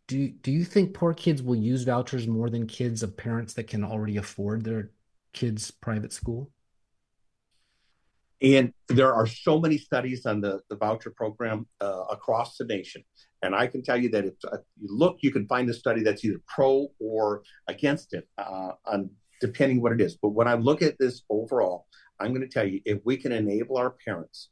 [0.08, 3.68] do do you think poor kids will use vouchers more than kids of parents that
[3.68, 4.92] can already afford their
[5.34, 6.52] kids' private school?
[8.46, 13.04] And there are so many studies on the, the voucher program uh, across the nation.
[13.42, 16.04] And I can tell you that if uh, you look, you can find a study
[16.04, 19.10] that's either pro or against it, uh, on
[19.42, 20.16] depending what it is.
[20.16, 21.88] But when I look at this overall,
[22.20, 24.50] I'm going to tell you if we can enable our parents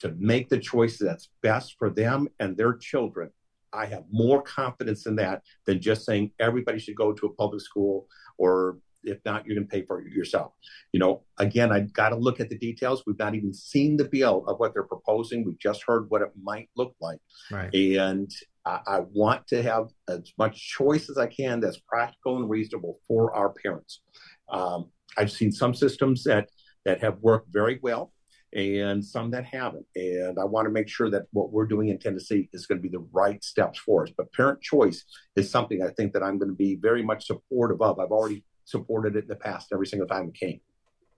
[0.00, 3.30] to make the choice that's best for them and their children,
[3.72, 7.62] I have more confidence in that than just saying everybody should go to a public
[7.62, 8.06] school
[8.38, 10.52] or if not, you're going to pay for it yourself.
[10.92, 13.02] You know, again, I've got to look at the details.
[13.06, 15.44] We've not even seen the bill of what they're proposing.
[15.44, 17.18] We've just heard what it might look like.
[17.50, 17.74] Right.
[17.74, 18.30] And
[18.64, 22.98] I, I want to have as much choice as I can that's practical and reasonable
[23.06, 24.02] for our parents.
[24.48, 26.50] Um, I've seen some systems that
[26.84, 28.12] that have worked very well
[28.52, 29.86] and some that haven't.
[29.94, 32.82] And I want to make sure that what we're doing in Tennessee is going to
[32.82, 34.10] be the right steps for us.
[34.16, 35.04] But parent choice
[35.36, 37.98] is something I think that I'm going to be very much supportive of.
[37.98, 40.60] I've already supported it in the past every single time it came.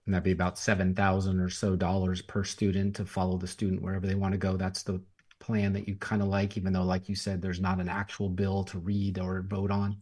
[0.05, 3.81] And that'd be about seven thousand or so dollars per student to follow the student
[3.81, 4.55] wherever they want to go.
[4.55, 5.01] That's the
[5.39, 8.29] plan that you kind of like, even though, like you said, there's not an actual
[8.29, 9.97] bill to read or vote on.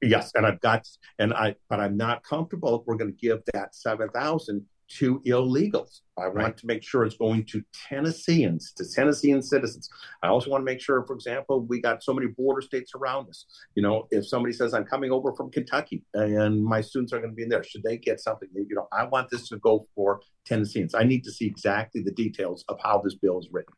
[0.00, 3.40] Yes, and I've got, and I, but I'm not comfortable if we're going to give
[3.52, 4.64] that seven thousand
[4.98, 6.00] to illegals.
[6.18, 6.42] I right.
[6.42, 9.88] want to make sure it's going to Tennesseans, to Tennessean citizens.
[10.22, 13.28] I also want to make sure, for example, we got so many border states around
[13.28, 13.46] us.
[13.74, 17.30] You know, if somebody says I'm coming over from Kentucky and my students are going
[17.30, 18.48] to be in there, should they get something?
[18.54, 20.94] You know, I want this to go for Tennesseans.
[20.94, 23.74] I need to see exactly the details of how this bill is written.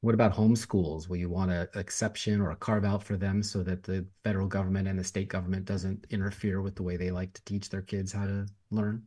[0.00, 1.08] What about homeschools?
[1.08, 4.46] Will you want an exception or a carve out for them so that the federal
[4.46, 7.80] government and the state government doesn't interfere with the way they like to teach their
[7.80, 9.02] kids how to learn?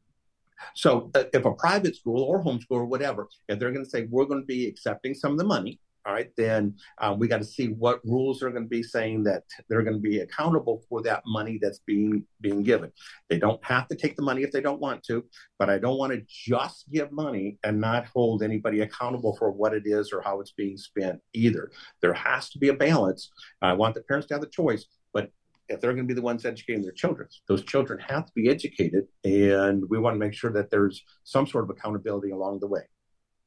[0.75, 4.07] So uh, if a private school or homeschool or whatever, if they're going to say
[4.09, 7.39] we're going to be accepting some of the money, all right, then um, we got
[7.39, 10.81] to see what rules are going to be saying that they're going to be accountable
[10.87, 12.93] for that money that's being being given.
[13.29, 15.25] They don't have to take the money if they don't want to,
[15.59, 19.73] but I don't want to just give money and not hold anybody accountable for what
[19.73, 21.71] it is or how it's being spent either.
[22.01, 23.29] There has to be a balance.
[23.61, 25.29] I want the parents to have the choice, but
[25.69, 28.49] if they're going to be the ones educating their children, those children have to be
[28.49, 32.67] educated, and we want to make sure that there's some sort of accountability along the
[32.67, 32.81] way.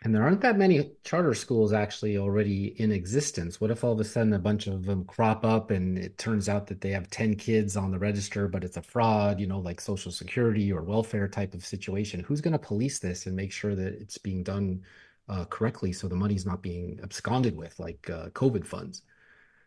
[0.02, 3.60] And there aren't that many charter schools actually already in existence.
[3.60, 6.48] What if all of a sudden a bunch of them crop up and it turns
[6.48, 9.58] out that they have 10 kids on the register, but it's a fraud, you know,
[9.58, 12.20] like social security or welfare type of situation?
[12.20, 14.80] Who's going to police this and make sure that it's being done
[15.28, 19.02] uh, correctly so the money's not being absconded with like uh, COVID funds?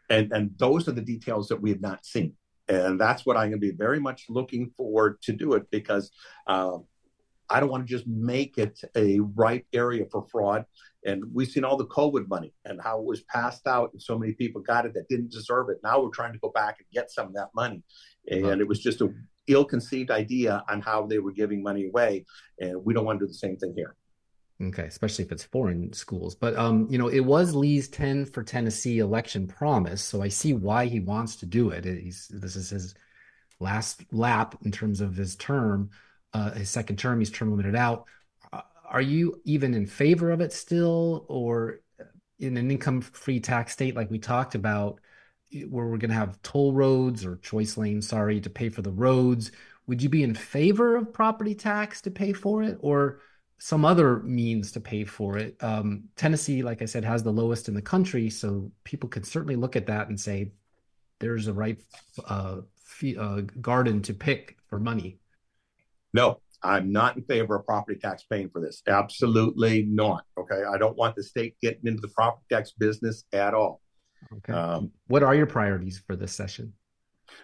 [0.09, 2.33] And, and those are the details that we have not seen.
[2.67, 6.11] And that's what I'm going to be very much looking forward to do it because
[6.47, 6.77] uh,
[7.49, 10.65] I don't want to just make it a ripe area for fraud.
[11.05, 14.17] And we've seen all the COVID money and how it was passed out, and so
[14.17, 15.77] many people got it that didn't deserve it.
[15.83, 17.83] Now we're trying to go back and get some of that money.
[18.31, 19.13] And it was just a
[19.47, 22.25] ill-conceived idea on how they were giving money away,
[22.59, 23.97] and we don't want to do the same thing here.
[24.67, 26.35] Okay, especially if it's foreign schools.
[26.35, 30.53] But um, you know, it was Lee's 10 for Tennessee election promise, so I see
[30.53, 31.85] why he wants to do it.
[31.85, 32.95] He's this is his
[33.59, 35.89] last lap in terms of his term,
[36.33, 37.19] uh, his second term.
[37.19, 38.05] He's term limited out.
[38.51, 41.79] Uh, are you even in favor of it still, or
[42.39, 44.99] in an income-free tax state like we talked about,
[45.69, 48.91] where we're going to have toll roads or choice lanes, sorry, to pay for the
[48.91, 49.51] roads,
[49.87, 53.19] would you be in favor of property tax to pay for it or
[53.63, 55.55] some other means to pay for it?
[55.63, 59.55] Um, Tennessee, like I said, has the lowest in the country, so people could certainly
[59.55, 60.51] look at that and say
[61.21, 61.77] there's a right
[62.27, 65.17] uh, fee, uh, garden to pick for money.
[66.13, 68.81] No, I'm not in favor of property tax paying for this.
[68.85, 70.25] Absolutely not.
[70.37, 70.63] Okay.
[70.69, 73.79] I don't want the state getting into the property tax business at all.
[74.39, 74.51] Okay.
[74.51, 76.73] Um, what are your priorities for this session?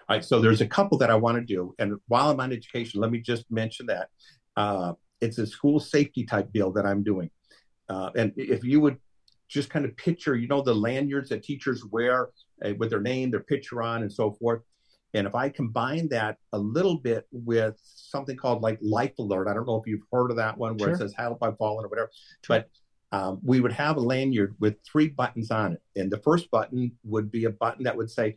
[0.09, 0.25] All right.
[0.25, 1.75] So there's a couple that I want to do.
[1.79, 4.09] And while I'm on education, let me just mention that
[4.57, 7.29] uh, it's a school safety type bill that I'm doing.
[7.87, 8.97] Uh, and if you would
[9.47, 12.29] just kind of picture, you know, the lanyards that teachers wear
[12.63, 14.61] uh, with their name, their picture on, and so forth.
[15.15, 19.55] And if I combine that a little bit with something called like Life Alert, I
[19.55, 20.95] don't know if you've heard of that one where sure.
[20.95, 22.11] it says Help I've Fallen or whatever,
[22.45, 22.59] sure.
[22.59, 22.69] but
[23.11, 25.81] um, we would have a lanyard with three buttons on it.
[25.95, 28.35] And the first button would be a button that would say,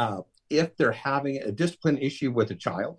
[0.00, 2.98] uh, if they're having a discipline issue with a child,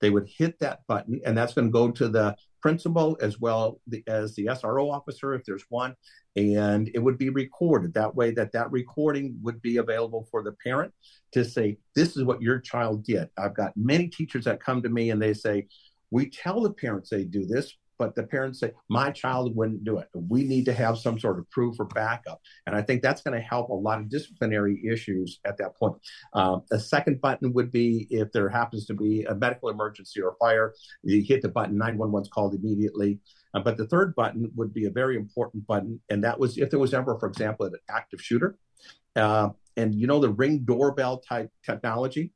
[0.00, 3.78] they would hit that button, and that's going to go to the principal as well
[4.06, 5.94] as the SRO officer if there's one,
[6.34, 10.52] and it would be recorded that way that that recording would be available for the
[10.64, 10.90] parent
[11.30, 13.28] to say this is what your child did.
[13.36, 15.66] I've got many teachers that come to me and they say
[16.10, 19.96] we tell the parents they do this, but the parents say, my child wouldn't do
[19.96, 20.08] it.
[20.12, 22.38] We need to have some sort of proof or backup.
[22.66, 25.96] And I think that's going to help a lot of disciplinary issues at that point.
[26.34, 30.36] Um, a second button would be if there happens to be a medical emergency or
[30.38, 33.20] fire, you hit the button, 911 is called immediately.
[33.54, 35.98] Uh, but the third button would be a very important button.
[36.10, 38.58] And that was if there was ever, for example, an active shooter.
[39.16, 42.32] Uh, and you know, the ring doorbell type technology,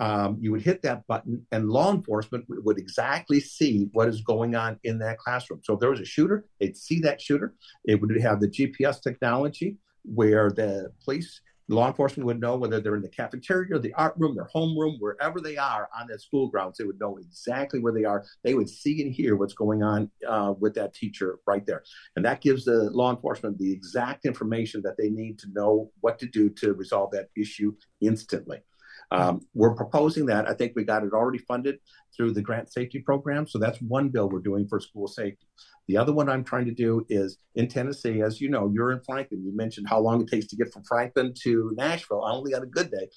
[0.00, 4.56] um, you would hit that button and law enforcement would exactly see what is going
[4.56, 5.60] on in that classroom.
[5.62, 7.54] So if there was a shooter, they'd see that shooter.
[7.84, 12.96] It would have the GPS technology where the police, law enforcement would know whether they're
[12.96, 16.78] in the cafeteria, the art room, their homeroom, wherever they are on that school grounds.
[16.78, 18.24] They would know exactly where they are.
[18.42, 21.84] They would see and hear what's going on uh, with that teacher right there.
[22.16, 26.18] And that gives the law enforcement the exact information that they need to know what
[26.20, 28.62] to do to resolve that issue instantly.
[29.12, 30.48] Um, we're proposing that.
[30.48, 31.78] I think we got it already funded
[32.16, 33.46] through the grant safety program.
[33.46, 35.46] So that's one bill we're doing for school safety.
[35.88, 39.00] The other one I'm trying to do is in Tennessee, as you know, you're in
[39.00, 39.42] Franklin.
[39.44, 42.62] You mentioned how long it takes to get from Franklin to Nashville, I only on
[42.62, 43.08] a good day.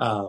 [0.00, 0.28] Uh,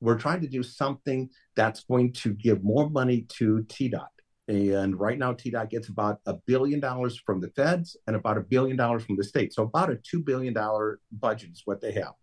[0.00, 4.06] we're trying to do something that's going to give more money to TDOT.
[4.48, 8.40] And right now, TDOT gets about a billion dollars from the feds and about a
[8.40, 9.52] billion dollars from the state.
[9.52, 10.54] So about a $2 billion
[11.12, 12.14] budget is what they have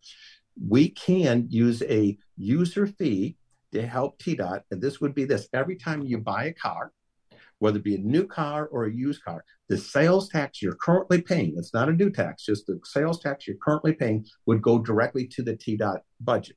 [0.66, 3.38] we can use a user fee
[3.74, 4.62] to help TDOT.
[4.72, 6.92] And this would be this every time you buy a car,
[7.60, 11.22] whether it be a new car or a used car, the sales tax you're currently
[11.22, 14.80] paying, it's not a new tax, just the sales tax you're currently paying would go
[14.80, 16.56] directly to the TDOT budget.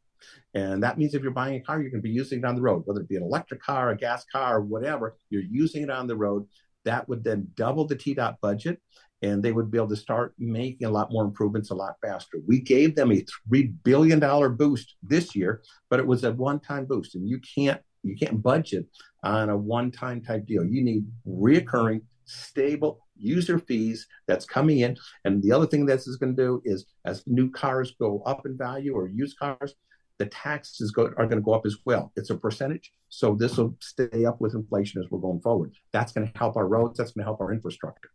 [0.55, 2.55] And that means if you're buying a car, you're going to be using it on
[2.55, 5.91] the road, whether it be an electric car, a gas car, whatever, you're using it
[5.91, 6.47] on the road.
[6.85, 8.81] That would then double the TDOT budget
[9.23, 12.39] and they would be able to start making a lot more improvements a lot faster.
[12.47, 16.61] We gave them a three billion dollar boost this year, but it was a one
[16.61, 18.87] time boost, and you can't you can't budget
[19.23, 20.65] on a one time type deal.
[20.65, 24.97] You need reoccurring, stable user fees that's coming in.
[25.25, 28.47] And the other thing this is going to do is as new cars go up
[28.47, 29.75] in value or used cars,
[30.19, 32.13] the taxes go, are going to go up as well.
[32.17, 32.93] It's a percentage.
[33.09, 35.75] So this will stay up with inflation as we're going forward.
[35.93, 36.99] That's going to help our roads.
[36.99, 38.11] That's going to help our infrastructure.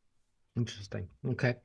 [0.55, 1.07] Interesting.
[1.27, 1.55] Okay.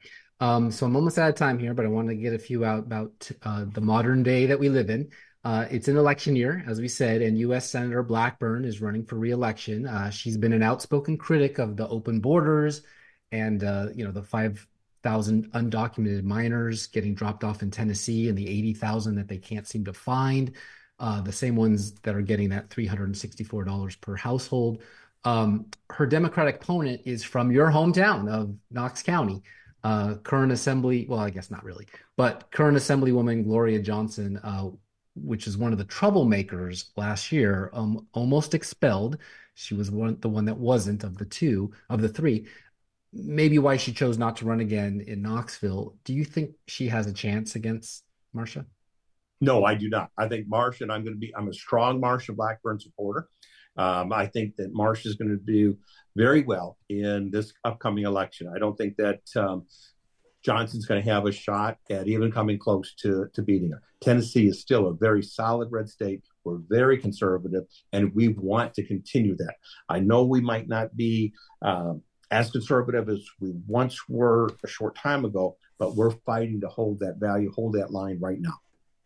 [0.40, 2.64] Um, so I'm almost out of time here, but I want to get a few
[2.64, 5.11] out about uh, the modern day that we live in.
[5.44, 7.70] Uh, it's an election year, as we said, and U.S.
[7.70, 9.87] Senator Blackburn is running for reelection.
[9.87, 12.83] Uh, she's been an outspoken critic of the open borders
[13.33, 14.66] and uh, you know the five
[15.03, 19.66] thousand undocumented minors getting dropped off in Tennessee and the eighty thousand that they can't
[19.66, 20.53] seem to find.
[20.98, 24.83] Uh, the same ones that are getting that three hundred and sixty-four dollars per household.
[25.24, 29.42] Um, her Democratic opponent is from your hometown of Knox County.
[29.83, 34.68] Uh, current Assembly, well, I guess not really, but current Assemblywoman Gloria Johnson, uh,
[35.14, 39.16] which is one of the troublemakers last year, um, almost expelled.
[39.54, 42.46] She was one, the one that wasn't of the two, of the three.
[43.12, 45.96] Maybe why she chose not to run again in Knoxville.
[46.04, 48.04] Do you think she has a chance against
[48.37, 48.66] Marsha?
[49.40, 50.10] No, I do not.
[50.18, 53.29] I think Marsha, and I'm going to be, I'm a strong Marsha Blackburn supporter.
[53.77, 55.77] Um, I think that Marsh is going to do
[56.16, 58.52] very well in this upcoming election.
[58.54, 59.66] I don't think that um,
[60.44, 63.83] Johnson's going to have a shot at even coming close to, to beating her.
[64.00, 66.23] Tennessee is still a very solid red state.
[66.44, 69.56] We're very conservative, and we want to continue that.
[69.88, 74.96] I know we might not be um, as conservative as we once were a short
[74.96, 78.54] time ago, but we're fighting to hold that value, hold that line right now.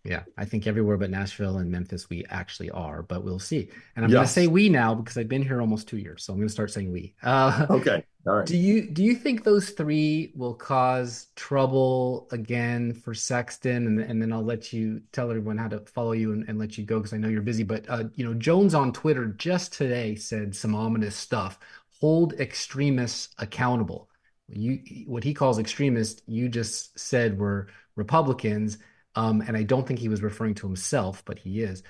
[0.04, 3.70] Yeah, I think everywhere but Nashville and Memphis, we actually are, but we'll see.
[3.96, 4.16] And I'm yes.
[4.16, 6.48] going to say we now because I've been here almost two years, so I'm going
[6.48, 7.14] to start saying we.
[7.22, 8.46] Uh, okay, all right.
[8.46, 13.86] Do you do you think those three will cause trouble again for Sexton?
[13.86, 16.76] And, and then I'll let you tell everyone how to follow you and, and let
[16.76, 17.62] you go because I know you're busy.
[17.62, 21.58] But uh, you know, Jones on Twitter just today said some ominous stuff.
[22.00, 24.10] Hold extremists accountable.
[24.50, 28.76] You what he calls extremists, you just said were Republicans
[29.16, 31.82] um, and I don't think he was referring to himself, but he is.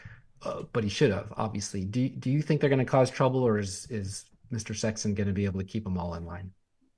[0.43, 1.85] Uh, but he should have, obviously.
[1.85, 4.77] Do do you think they're going to cause trouble, or is is Mr.
[4.77, 6.51] Sexton going to be able to keep them all in line?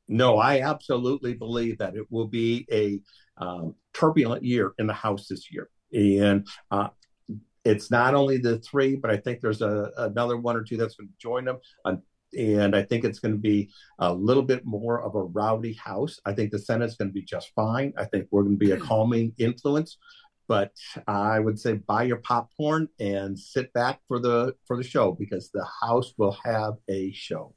[0.08, 3.00] No, I absolutely believe that it will be a
[3.42, 6.88] um, turbulent year in the House this year, and uh,
[7.64, 10.94] it's not only the three, but I think there's a, another one or two that's
[10.96, 11.58] going to join them.
[11.84, 11.96] Uh,
[12.36, 16.20] and I think it's going to be a little bit more of a rowdy house.
[16.24, 17.92] I think the Senate's going to be just fine.
[17.96, 18.84] I think we're going to be a hmm.
[18.84, 19.98] calming influence.
[20.48, 20.70] But
[21.08, 25.50] I would say buy your popcorn and sit back for the for the show because
[25.50, 27.55] the House will have a show.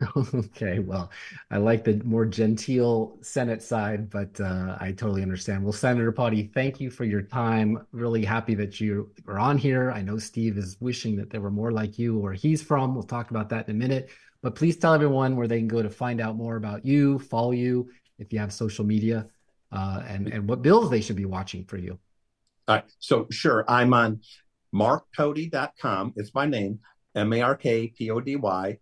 [0.34, 1.10] Okay, well,
[1.50, 5.64] I like the more genteel Senate side, but uh, I totally understand.
[5.64, 7.84] Well, Senator Pody, thank you for your time.
[7.92, 9.90] Really happy that you are on here.
[9.90, 12.94] I know Steve is wishing that there were more like you where he's from.
[12.94, 14.10] We'll talk about that in a minute.
[14.40, 17.50] But please tell everyone where they can go to find out more about you, follow
[17.50, 19.26] you, if you have social media,
[19.72, 21.98] uh, and and what bills they should be watching for you.
[22.68, 22.84] All right.
[23.00, 24.20] So sure, I'm on
[24.72, 26.12] markpody.com.
[26.14, 26.78] It's my name,
[27.16, 28.78] M A R K P O D Y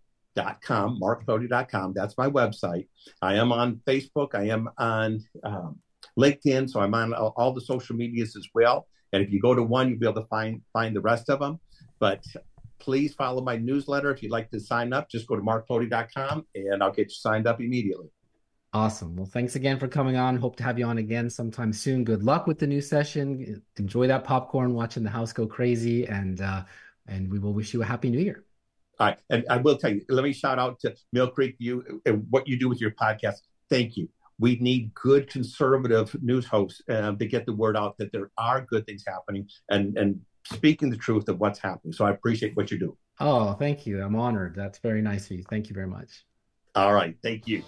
[0.61, 1.93] com, markpody.com.
[1.93, 2.87] That's my website.
[3.21, 4.35] I am on Facebook.
[4.35, 5.79] I am on um,
[6.17, 6.69] LinkedIn.
[6.69, 8.87] So I'm on all, all, the social medias as well.
[9.13, 11.39] And if you go to one, you'll be able to find find the rest of
[11.39, 11.59] them.
[11.99, 12.23] But
[12.79, 14.11] please follow my newsletter.
[14.11, 17.47] If you'd like to sign up, just go to markpody.com and I'll get you signed
[17.47, 18.07] up immediately.
[18.73, 19.15] Awesome.
[19.15, 20.37] Well, thanks again for coming on.
[20.37, 22.03] Hope to have you on again sometime soon.
[22.03, 23.63] Good luck with the new session.
[23.77, 26.63] Enjoy that popcorn, watching the house go crazy, and uh,
[27.07, 28.43] and we will wish you a happy new year.
[28.99, 29.19] All right.
[29.29, 32.47] And I will tell you, let me shout out to Mill Creek View and what
[32.47, 33.41] you do with your podcast.
[33.69, 34.09] Thank you.
[34.39, 38.61] We need good conservative news hosts uh, to get the word out that there are
[38.61, 41.93] good things happening and, and speaking the truth of what's happening.
[41.93, 42.97] So I appreciate what you do.
[43.19, 44.01] Oh, thank you.
[44.03, 44.55] I'm honored.
[44.55, 45.43] That's very nice of you.
[45.49, 46.25] Thank you very much.
[46.75, 47.15] All right.
[47.23, 47.63] Thank you.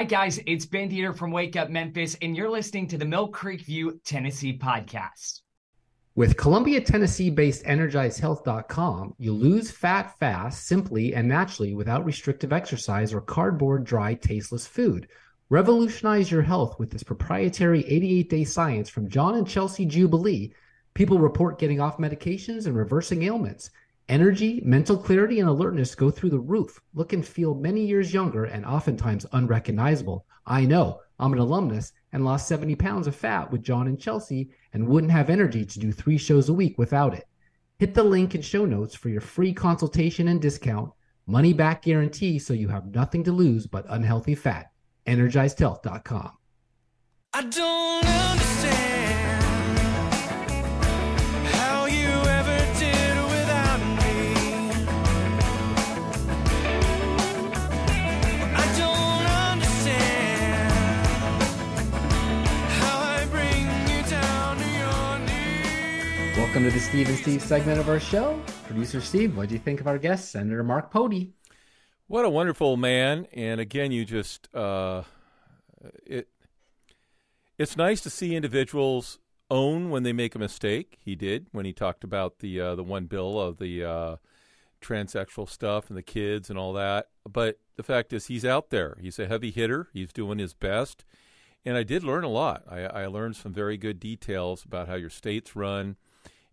[0.00, 0.40] Hi, guys.
[0.46, 4.00] It's Ben Dieter from Wake Up Memphis, and you're listening to the Mill Creek View
[4.02, 5.42] Tennessee podcast.
[6.14, 13.12] With Columbia, Tennessee based EnergizedHealth.com, you lose fat fast, simply and naturally without restrictive exercise
[13.12, 15.06] or cardboard, dry, tasteless food.
[15.50, 20.54] Revolutionize your health with this proprietary 88 day science from John and Chelsea Jubilee.
[20.94, 23.68] People report getting off medications and reversing ailments.
[24.10, 26.80] Energy, mental clarity, and alertness go through the roof.
[26.94, 30.26] Look and feel many years younger and oftentimes unrecognizable.
[30.44, 30.98] I know.
[31.20, 35.12] I'm an alumnus and lost 70 pounds of fat with John and Chelsea and wouldn't
[35.12, 37.28] have energy to do three shows a week without it.
[37.78, 40.90] Hit the link in show notes for your free consultation and discount,
[41.28, 44.72] money back guarantee so you have nothing to lose but unhealthy fat.
[45.06, 46.32] EnergizedHealth.com.
[47.32, 48.99] I don't understand.
[66.50, 68.36] Welcome to the Steve and Steve segment of our show.
[68.66, 71.30] Producer Steve, what do you think of our guest, Senator Mark Pody?
[72.08, 73.28] What a wonderful man!
[73.32, 75.04] And again, you just uh,
[76.04, 76.26] it.
[77.56, 80.98] It's nice to see individuals own when they make a mistake.
[81.04, 84.16] He did when he talked about the uh, the one bill of the uh,
[84.82, 87.10] transsexual stuff and the kids and all that.
[87.30, 88.98] But the fact is, he's out there.
[89.00, 89.86] He's a heavy hitter.
[89.92, 91.04] He's doing his best.
[91.64, 92.64] And I did learn a lot.
[92.68, 95.96] I, I learned some very good details about how your states run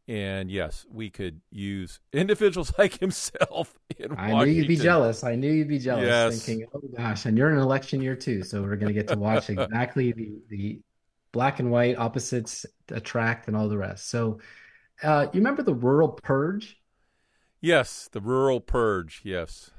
[0.08, 3.78] and yes, we could use individuals like himself.
[4.00, 4.40] I Washington.
[4.40, 5.24] knew you'd be jealous.
[5.24, 6.46] I knew you'd be jealous, yes.
[6.46, 9.08] thinking, "Oh gosh!" And you're in an election year too, so we're going to get
[9.10, 10.80] to watch exactly the the
[11.32, 14.10] black and white opposites attract and all the rest.
[14.10, 14.40] So,
[15.04, 16.78] uh, you remember the rural purge?
[17.60, 19.22] Yes, the rural purge.
[19.24, 19.72] Yes.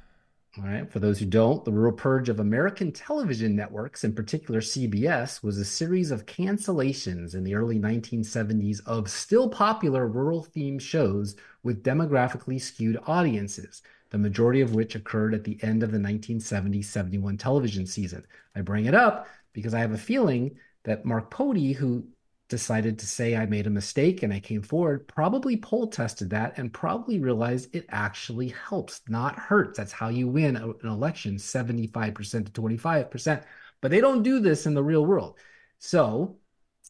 [0.56, 0.90] All right.
[0.90, 5.58] For those who don't, the rural purge of American television networks, in particular CBS, was
[5.58, 11.82] a series of cancellations in the early 1970s of still popular rural themed shows with
[11.84, 13.82] demographically skewed audiences.
[14.10, 18.24] the majority of which occurred at the end of the 1970 71 television season.
[18.56, 22.06] I bring it up because I have a feeling that Mark Pody, who
[22.48, 26.58] decided to say I made a mistake and I came forward, probably poll tested that
[26.58, 29.76] and probably realized it actually helps, not hurts.
[29.76, 33.44] That's how you win an election 75% to 25%.
[33.80, 35.38] But they don't do this in the real world.
[35.78, 36.38] So,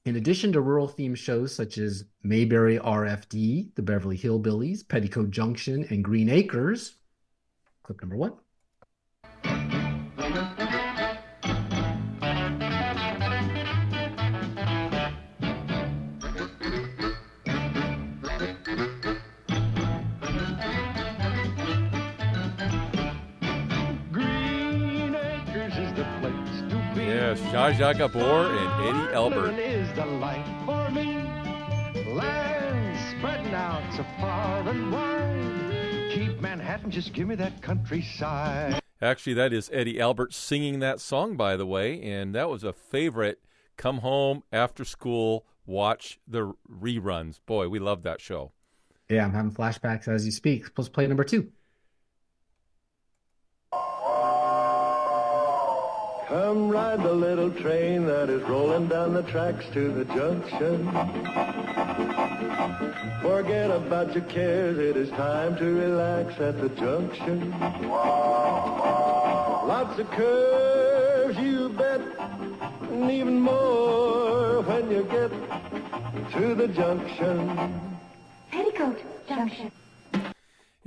[0.05, 5.87] in addition to rural themed shows such as Mayberry RFD, The Beverly Hillbillies, Petticoat Junction,
[5.91, 6.97] and Green Acres,
[7.83, 8.33] clip number one.
[27.59, 29.59] Yes, Zsa Zsa Gabor and Eddie Albert.
[29.59, 31.15] is the light for me.
[32.13, 36.13] Land spreading out so far and wide.
[36.15, 38.81] Keep Manhattan, just give me that countryside.
[39.03, 42.73] Actually, that is Eddie Albert singing that song, by the way, and that was a
[42.73, 43.41] favorite.
[43.77, 47.41] Come home after school, watch the reruns.
[47.45, 48.53] Boy, we love that show.
[49.11, 50.67] Yeah, I'm having flashbacks as you speak.
[50.67, 51.51] Supposed to play number two.
[56.29, 60.85] Come ride the little train that is rolling down the tracks to the junction.
[63.23, 67.51] Forget about your cares, it is time to relax at the junction.
[69.69, 72.03] Lots of curves, you bet,
[72.91, 75.31] and even more when you get
[76.33, 77.81] to the junction.
[78.51, 79.73] Petticoat Junction.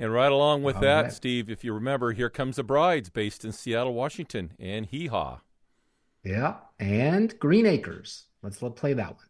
[0.01, 1.13] And right along with All that, right.
[1.13, 5.41] Steve, if you remember, Here Comes the Brides, based in Seattle, Washington, and Hee Haw.
[6.23, 8.25] Yeah, and Green Acres.
[8.41, 9.25] Let's let play that one.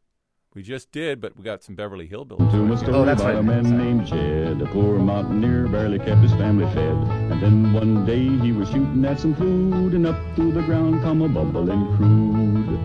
[0.54, 2.52] We just did, but we got some Beverly Hillbillies.
[2.52, 3.40] To a story Oh, that's about right.
[3.40, 4.62] a man named Jed.
[4.62, 6.96] A poor mountaineer barely kept his family fed.
[7.32, 11.02] And then one day he was shooting at some food, and up through the ground
[11.02, 12.80] come a bubbling crude.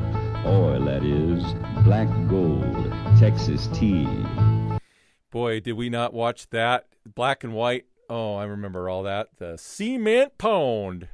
[0.44, 1.42] Oil, that is,
[1.84, 4.06] black gold, Texas tea.
[5.36, 7.84] Boy, did we not watch that black and white?
[8.08, 9.28] Oh, I remember all that.
[9.36, 11.08] The Cement Pond.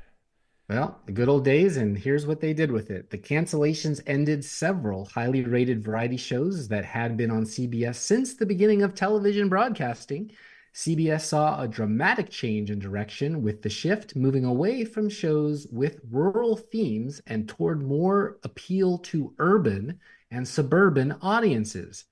[0.69, 3.11] Well, the good old days, and here's what they did with it.
[3.11, 8.47] The cancellations ended several highly rated variety shows that had been on CBS since the
[8.47, 10.31] beginning of television broadcasting.
[10.73, 15.99] CBS saw a dramatic change in direction with the shift moving away from shows with
[16.13, 19.99] rural themes and toward more appeal to urban
[20.31, 22.05] and suburban audiences.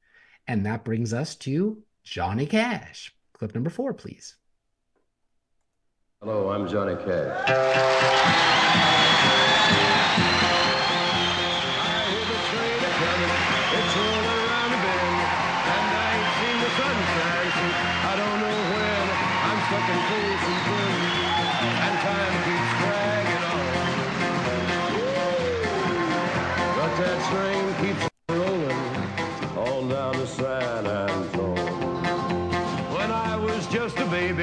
[0.49, 3.15] And that brings us to Johnny Cash.
[3.33, 4.37] Clip number four, please.
[6.21, 7.71] Hello, I'm Johnny Cash.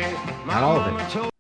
[0.01, 1.31] Not all of it.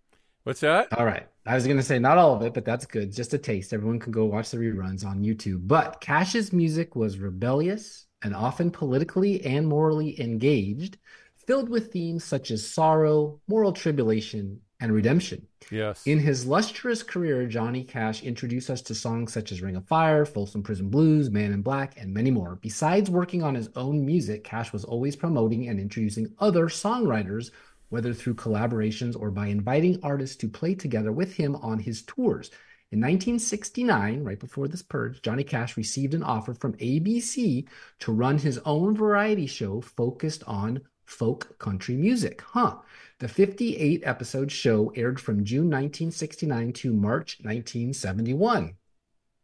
[0.43, 0.91] What's that?
[0.97, 1.27] All right.
[1.45, 3.11] I was going to say not all of it, but that's good.
[3.11, 3.71] Just a taste.
[3.71, 5.67] Everyone can go watch the reruns on YouTube.
[5.67, 10.97] But Cash's music was rebellious and often politically and morally engaged,
[11.45, 15.45] filled with themes such as sorrow, moral tribulation, and redemption.
[15.71, 16.05] Yes.
[16.05, 20.25] In his lustrous career, Johnny Cash introduced us to songs such as Ring of Fire,
[20.25, 22.59] Folsom Prison Blues, Man in Black, and many more.
[22.61, 27.51] Besides working on his own music, Cash was always promoting and introducing other songwriters,
[27.89, 32.51] whether through collaborations or by inviting artists to play together with him on his tours.
[32.89, 37.67] In 1969, right before this purge, Johnny Cash received an offer from ABC
[37.99, 42.41] to run his own variety show focused on folk country music.
[42.41, 42.77] Huh.
[43.19, 48.75] The 58 episode show aired from June 1969 to March 1971.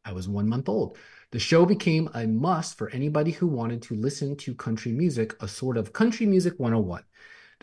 [0.05, 0.97] I was one month old.
[1.31, 5.47] The show became a must for anybody who wanted to listen to country music, a
[5.47, 7.03] sort of country music 101.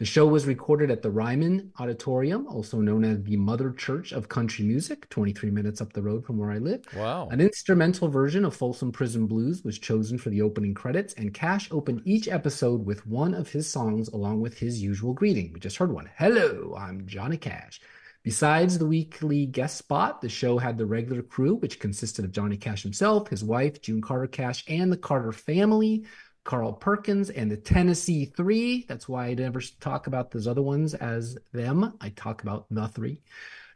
[0.01, 4.31] The show was recorded at the Ryman Auditorium, also known as the Mother Church of
[4.31, 6.87] Country Music, 23 minutes up the road from where I live.
[6.97, 7.29] Wow.
[7.31, 11.69] An instrumental version of Folsom Prison Blues was chosen for the opening credits, and Cash
[11.71, 15.53] opened each episode with one of his songs along with his usual greeting.
[15.53, 16.09] We just heard one.
[16.17, 17.83] Hello, I'm Johnny Cash.
[18.23, 22.57] Besides the weekly guest spot, the show had the regular crew, which consisted of Johnny
[22.57, 26.05] Cash himself, his wife, June Carter Cash, and the Carter family,
[26.45, 28.85] Carl Perkins, and the Tennessee Three.
[28.89, 31.95] That's why I never talk about those other ones as them.
[32.01, 33.21] I talk about the three.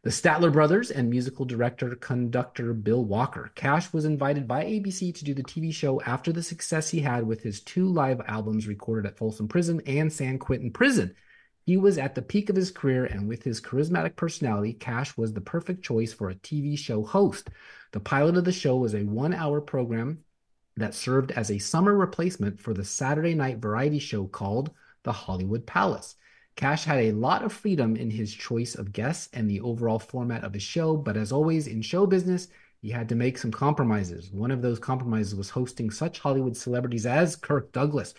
[0.04, 3.50] The Statler brothers and musical director conductor Bill Walker.
[3.54, 7.26] Cash was invited by ABC to do the TV show after the success he had
[7.26, 11.14] with his two live albums recorded at Folsom Prison and San Quentin Prison.
[11.64, 15.32] He was at the peak of his career, and with his charismatic personality, Cash was
[15.32, 17.48] the perfect choice for a TV show host.
[17.92, 20.24] The pilot of the show was a one hour program
[20.76, 24.70] that served as a summer replacement for the Saturday night variety show called
[25.02, 26.16] The Hollywood Palace.
[26.56, 30.44] Cash had a lot of freedom in his choice of guests and the overall format
[30.44, 32.48] of his show, but as always in show business,
[32.80, 34.30] he had to make some compromises.
[34.30, 38.14] One of those compromises was hosting such Hollywood celebrities as Kirk Douglas,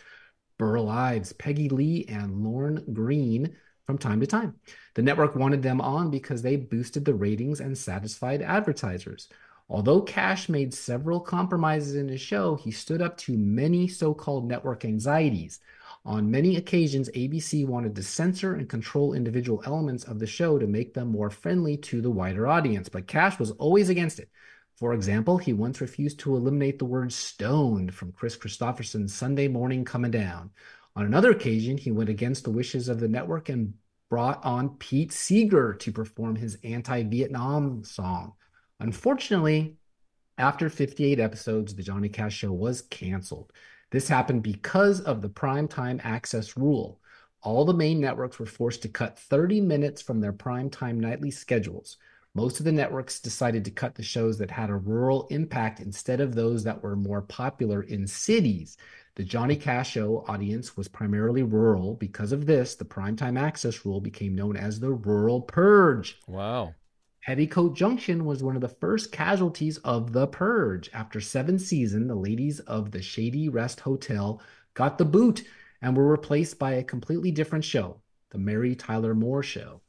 [0.57, 4.55] Burl Ives, Peggy Lee, and Lorne Greene from time to time.
[4.95, 9.29] The network wanted them on because they boosted the ratings and satisfied advertisers.
[9.67, 14.47] Although Cash made several compromises in his show, he stood up to many so called
[14.47, 15.59] network anxieties.
[16.05, 20.67] On many occasions, ABC wanted to censor and control individual elements of the show to
[20.67, 24.29] make them more friendly to the wider audience, but Cash was always against it.
[24.75, 29.83] For example, he once refused to eliminate the word stoned from Kris Kristofferson's Sunday Morning
[29.83, 30.51] Coming Down.
[30.95, 33.73] On another occasion, he went against the wishes of the network and
[34.09, 38.33] brought on Pete Seeger to perform his anti Vietnam song.
[38.79, 39.77] Unfortunately,
[40.37, 43.53] after 58 episodes, The Johnny Cash Show was canceled.
[43.91, 46.99] This happened because of the primetime access rule.
[47.41, 51.97] All the main networks were forced to cut 30 minutes from their primetime nightly schedules.
[52.33, 56.19] Most of the networks decided to cut the shows that had a rural impact instead
[56.19, 58.75] of those that were more popular in cities.
[59.15, 61.93] The Johnny Cash Show audience was primarily rural.
[61.93, 66.19] Because of this, the primetime access rule became known as the Rural Purge.
[66.27, 66.75] Wow.
[67.25, 70.91] Petticoat Junction was one of the first casualties of the purge.
[70.93, 74.39] After seven seasons, the ladies of the Shady Rest Hotel
[74.75, 75.43] got the boot
[75.81, 77.99] and were replaced by a completely different show,
[78.29, 79.81] The Mary Tyler Moore Show.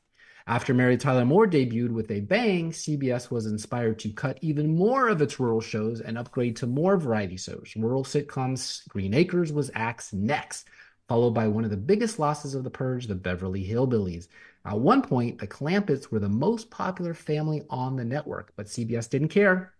[0.47, 5.09] After Mary Tyler Moore debuted with a bang, CBS was inspired to cut even more
[5.09, 7.70] of its rural shows and upgrade to more variety shows.
[7.76, 10.68] Rural sitcoms Green Acres was axed next,
[11.07, 14.28] followed by one of the biggest losses of the purge, the Beverly Hillbillies.
[14.67, 19.09] At one point, the Clampetts were the most popular family on the network, but CBS
[19.09, 19.75] didn't care.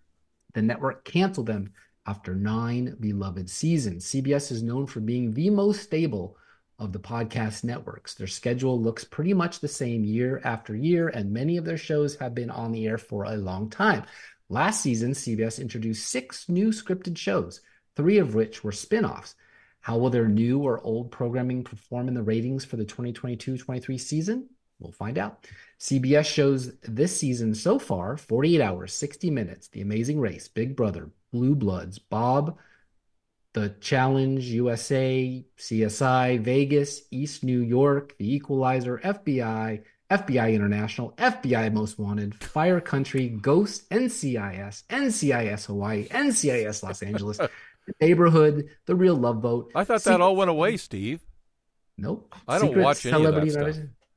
[0.55, 1.73] The network canceled them
[2.07, 4.07] after nine beloved seasons.
[4.07, 6.37] CBS is known for being the most stable
[6.79, 8.15] of the podcast networks.
[8.15, 12.15] Their schedule looks pretty much the same year after year, and many of their shows
[12.17, 14.05] have been on the air for a long time.
[14.49, 17.61] Last season, CBS introduced six new scripted shows,
[17.97, 19.35] three of which were spin offs.
[19.81, 23.99] How will their new or old programming perform in the ratings for the 2022 23
[23.99, 24.49] season?
[24.79, 25.47] We'll find out.
[25.81, 31.11] CBS shows this season so far 48 hours, 60 minutes, The Amazing Race, Big Brother,
[31.33, 32.59] Blue Bloods, Bob,
[33.55, 41.99] The Challenge, USA, CSI, Vegas, East New York, The Equalizer, FBI, FBI International, FBI Most
[41.99, 47.39] Wanted, Fire Country, Ghost, NCIS, NCIS Hawaii, NCIS Los Angeles,
[47.87, 49.73] The Neighborhood, The Real Love Boat.
[49.75, 51.25] I thought that all went away, Steve.
[51.99, 52.35] Nope.
[52.47, 53.77] I don't watch any of that stuff.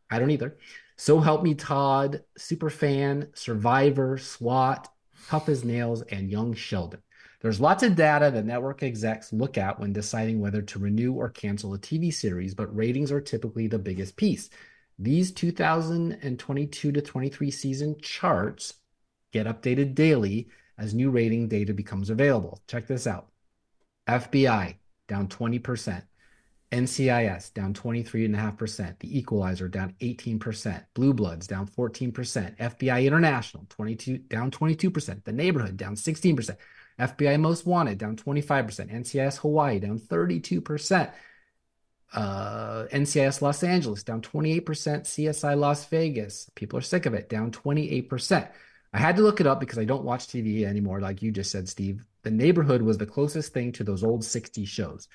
[0.10, 0.58] I don't either.
[0.98, 4.90] So Help Me Todd, Superfan, Survivor, SWAT,
[5.28, 7.02] Tough as Nails, and Young Sheldon.
[7.42, 11.30] There's lots of data that network execs look at when deciding whether to renew or
[11.30, 14.50] cancel a TV series, but ratings are typically the biggest piece.
[14.98, 18.74] These 2022 to 23 season charts
[19.32, 22.62] get updated daily as new rating data becomes available.
[22.68, 23.28] Check this out.
[24.08, 24.76] FBI
[25.08, 26.04] down 20%.
[26.72, 29.00] NCIS down 23.5%.
[29.00, 30.86] The Equalizer down 18%.
[30.94, 32.58] Blue Bloods down 14%.
[32.58, 35.24] FBI International 22 down 22%.
[35.24, 36.56] The Neighborhood down 16%.
[37.00, 38.94] FBI Most Wanted down 25%.
[38.94, 41.12] NCIS Hawaii down 32%.
[42.12, 44.62] Uh, NCIS Los Angeles down 28%.
[44.64, 48.50] CSI Las Vegas, people are sick of it, down 28%.
[48.92, 51.52] I had to look it up because I don't watch TV anymore, like you just
[51.52, 52.04] said, Steve.
[52.24, 55.08] The Neighborhood was the closest thing to those old 60 shows.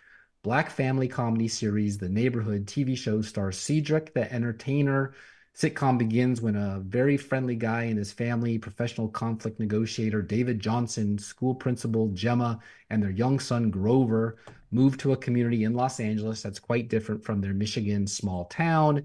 [0.44, 5.14] Black family comedy series, The Neighborhood TV show stars Cedric the Entertainer.
[5.56, 11.16] Sitcom begins when a very friendly guy and his family, professional conflict negotiator David Johnson,
[11.16, 12.58] school principal Gemma,
[12.90, 14.36] and their young son Grover
[14.70, 19.04] move to a community in Los Angeles that's quite different from their Michigan small town.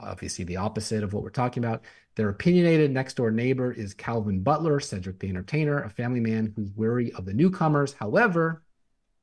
[0.00, 1.84] Obviously, the opposite of what we're talking about.
[2.16, 6.72] Their opinionated next door neighbor is Calvin Butler, Cedric the Entertainer, a family man who's
[6.74, 7.92] wary of the newcomers.
[7.92, 8.64] However,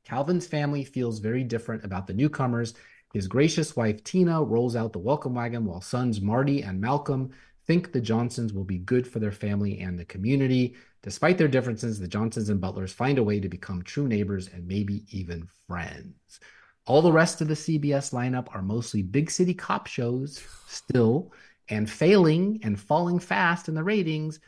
[0.05, 2.75] Calvin's family feels very different about the newcomers.
[3.13, 7.31] His gracious wife Tina rolls out the welcome wagon while sons Marty and Malcolm
[7.65, 10.75] think the Johnsons will be good for their family and the community.
[11.01, 14.67] Despite their differences, the Johnsons and Butlers find a way to become true neighbors and
[14.67, 16.39] maybe even friends.
[16.85, 21.31] All the rest of the CBS lineup are mostly big city cop shows still
[21.69, 24.39] and failing and falling fast in the ratings.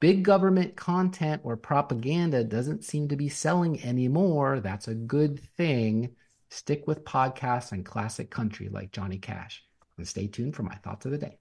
[0.00, 4.58] Big government content or propaganda doesn't seem to be selling anymore.
[4.60, 6.16] That's a good thing.
[6.48, 9.62] Stick with podcasts and classic country like Johnny Cash.
[9.98, 11.36] And stay tuned for my thoughts of the day.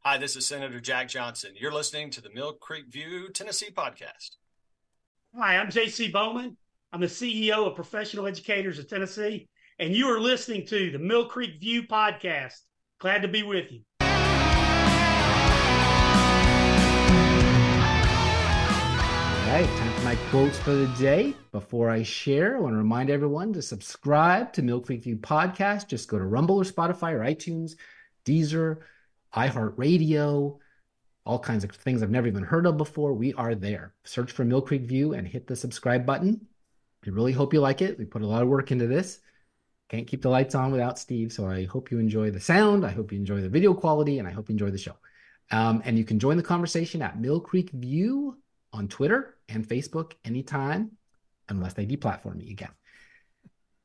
[0.00, 1.52] Hi, this is Senator Jack Johnson.
[1.54, 4.30] You're listening to the Mill Creek View Tennessee podcast.
[5.36, 6.56] Hi, I'm JC Bowman.
[6.90, 9.46] I'm the CEO of Professional Educators of Tennessee,
[9.78, 12.54] and you are listening to the Mill Creek View podcast.
[12.98, 13.80] Glad to be with you.
[14.00, 14.08] All
[19.54, 21.34] right, time for my quotes for the day.
[21.52, 25.88] Before I share, I want to remind everyone to subscribe to Mill Creek View Podcast.
[25.88, 27.72] Just go to Rumble or Spotify or iTunes,
[28.24, 28.78] Deezer,
[29.36, 30.56] iHeartRadio,
[31.26, 33.12] all kinds of things I've never even heard of before.
[33.12, 33.92] We are there.
[34.04, 36.46] Search for Mill Creek View and hit the subscribe button.
[37.06, 37.98] I really hope you like it.
[37.98, 39.20] We put a lot of work into this.
[39.88, 42.84] Can't keep the lights on without Steve, so I hope you enjoy the sound.
[42.84, 44.96] I hope you enjoy the video quality, and I hope you enjoy the show.
[45.50, 48.36] Um, and you can join the conversation at Mill Creek View
[48.72, 50.92] on Twitter and Facebook anytime,
[51.48, 52.70] unless they deplatform me again.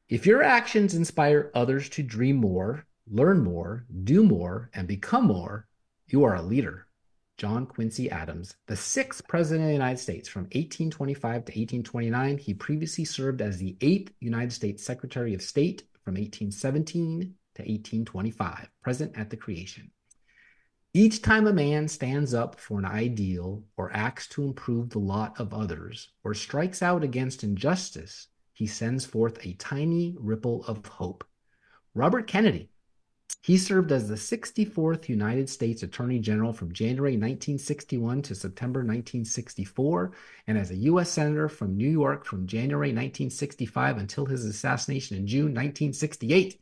[0.09, 5.67] If your actions inspire others to dream more, learn more, do more, and become more,
[6.07, 6.87] you are a leader.
[7.37, 12.37] John Quincy Adams, the sixth president of the United States from 1825 to 1829.
[12.37, 18.69] He previously served as the eighth United States Secretary of State from 1817 to 1825,
[18.81, 19.91] present at the creation.
[20.93, 25.39] Each time a man stands up for an ideal or acts to improve the lot
[25.39, 31.23] of others or strikes out against injustice, he sends forth a tiny ripple of hope.
[31.95, 32.69] Robert Kennedy,
[33.41, 40.13] he served as the 64th United States Attorney General from January 1961 to September 1964,
[40.47, 41.09] and as a U.S.
[41.09, 46.61] Senator from New York from January 1965 until his assassination in June 1968,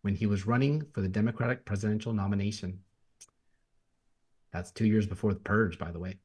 [0.00, 2.80] when he was running for the Democratic presidential nomination.
[4.52, 6.18] That's two years before the purge, by the way.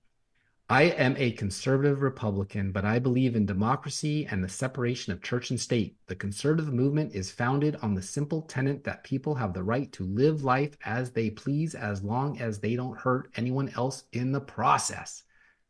[0.70, 5.49] I am a conservative Republican, but I believe in democracy and the separation of church
[5.49, 5.95] and state.
[6.07, 10.03] The conservative movement is founded on the simple tenet that people have the right to
[10.03, 14.41] live life as they please as long as they don't hurt anyone else in the
[14.41, 15.24] process.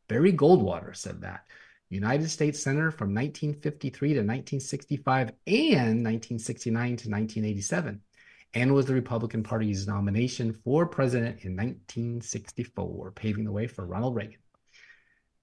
[0.08, 1.46] Barry Goldwater said that.
[1.90, 8.02] United States Senator from 1953 to 1965 and 1969 to 1987
[8.56, 14.16] and was the Republican Party's nomination for president in 1964, paving the way for Ronald
[14.16, 14.40] Reagan.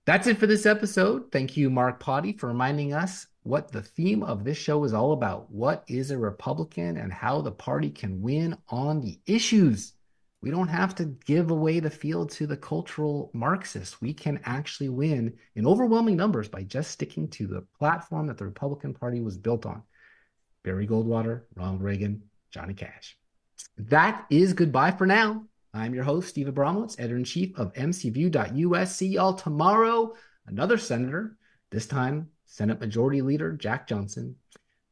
[0.06, 1.32] That's it for this episode.
[1.32, 5.12] Thank you, Mark Pody, for reminding us what the theme of this show is all
[5.12, 5.50] about.
[5.50, 9.94] What is a Republican and how the party can win on the issues?
[10.42, 14.02] We don't have to give away the field to the cultural Marxists.
[14.02, 18.44] We can actually win in overwhelming numbers by just sticking to the platform that the
[18.44, 19.82] Republican Party was built on.
[20.64, 23.16] Barry Goldwater, Ronald Reagan, Johnny Cash.
[23.78, 25.46] That is goodbye for now.
[25.74, 28.94] I'm your host, Steve Abramowitz, editor in chief of mcview.us.
[28.94, 30.14] See y'all tomorrow.
[30.46, 31.36] Another senator,
[31.72, 34.36] this time Senate Majority Leader Jack Johnson.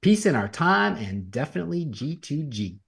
[0.01, 2.79] Peace in our time and definitely G2G.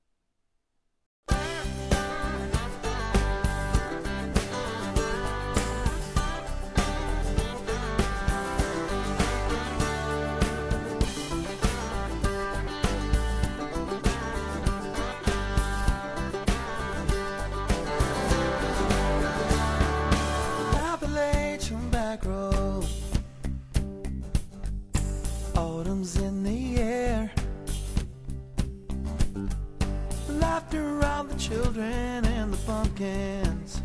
[32.85, 33.81] Pumpkins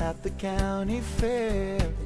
[0.00, 2.05] at the county fair.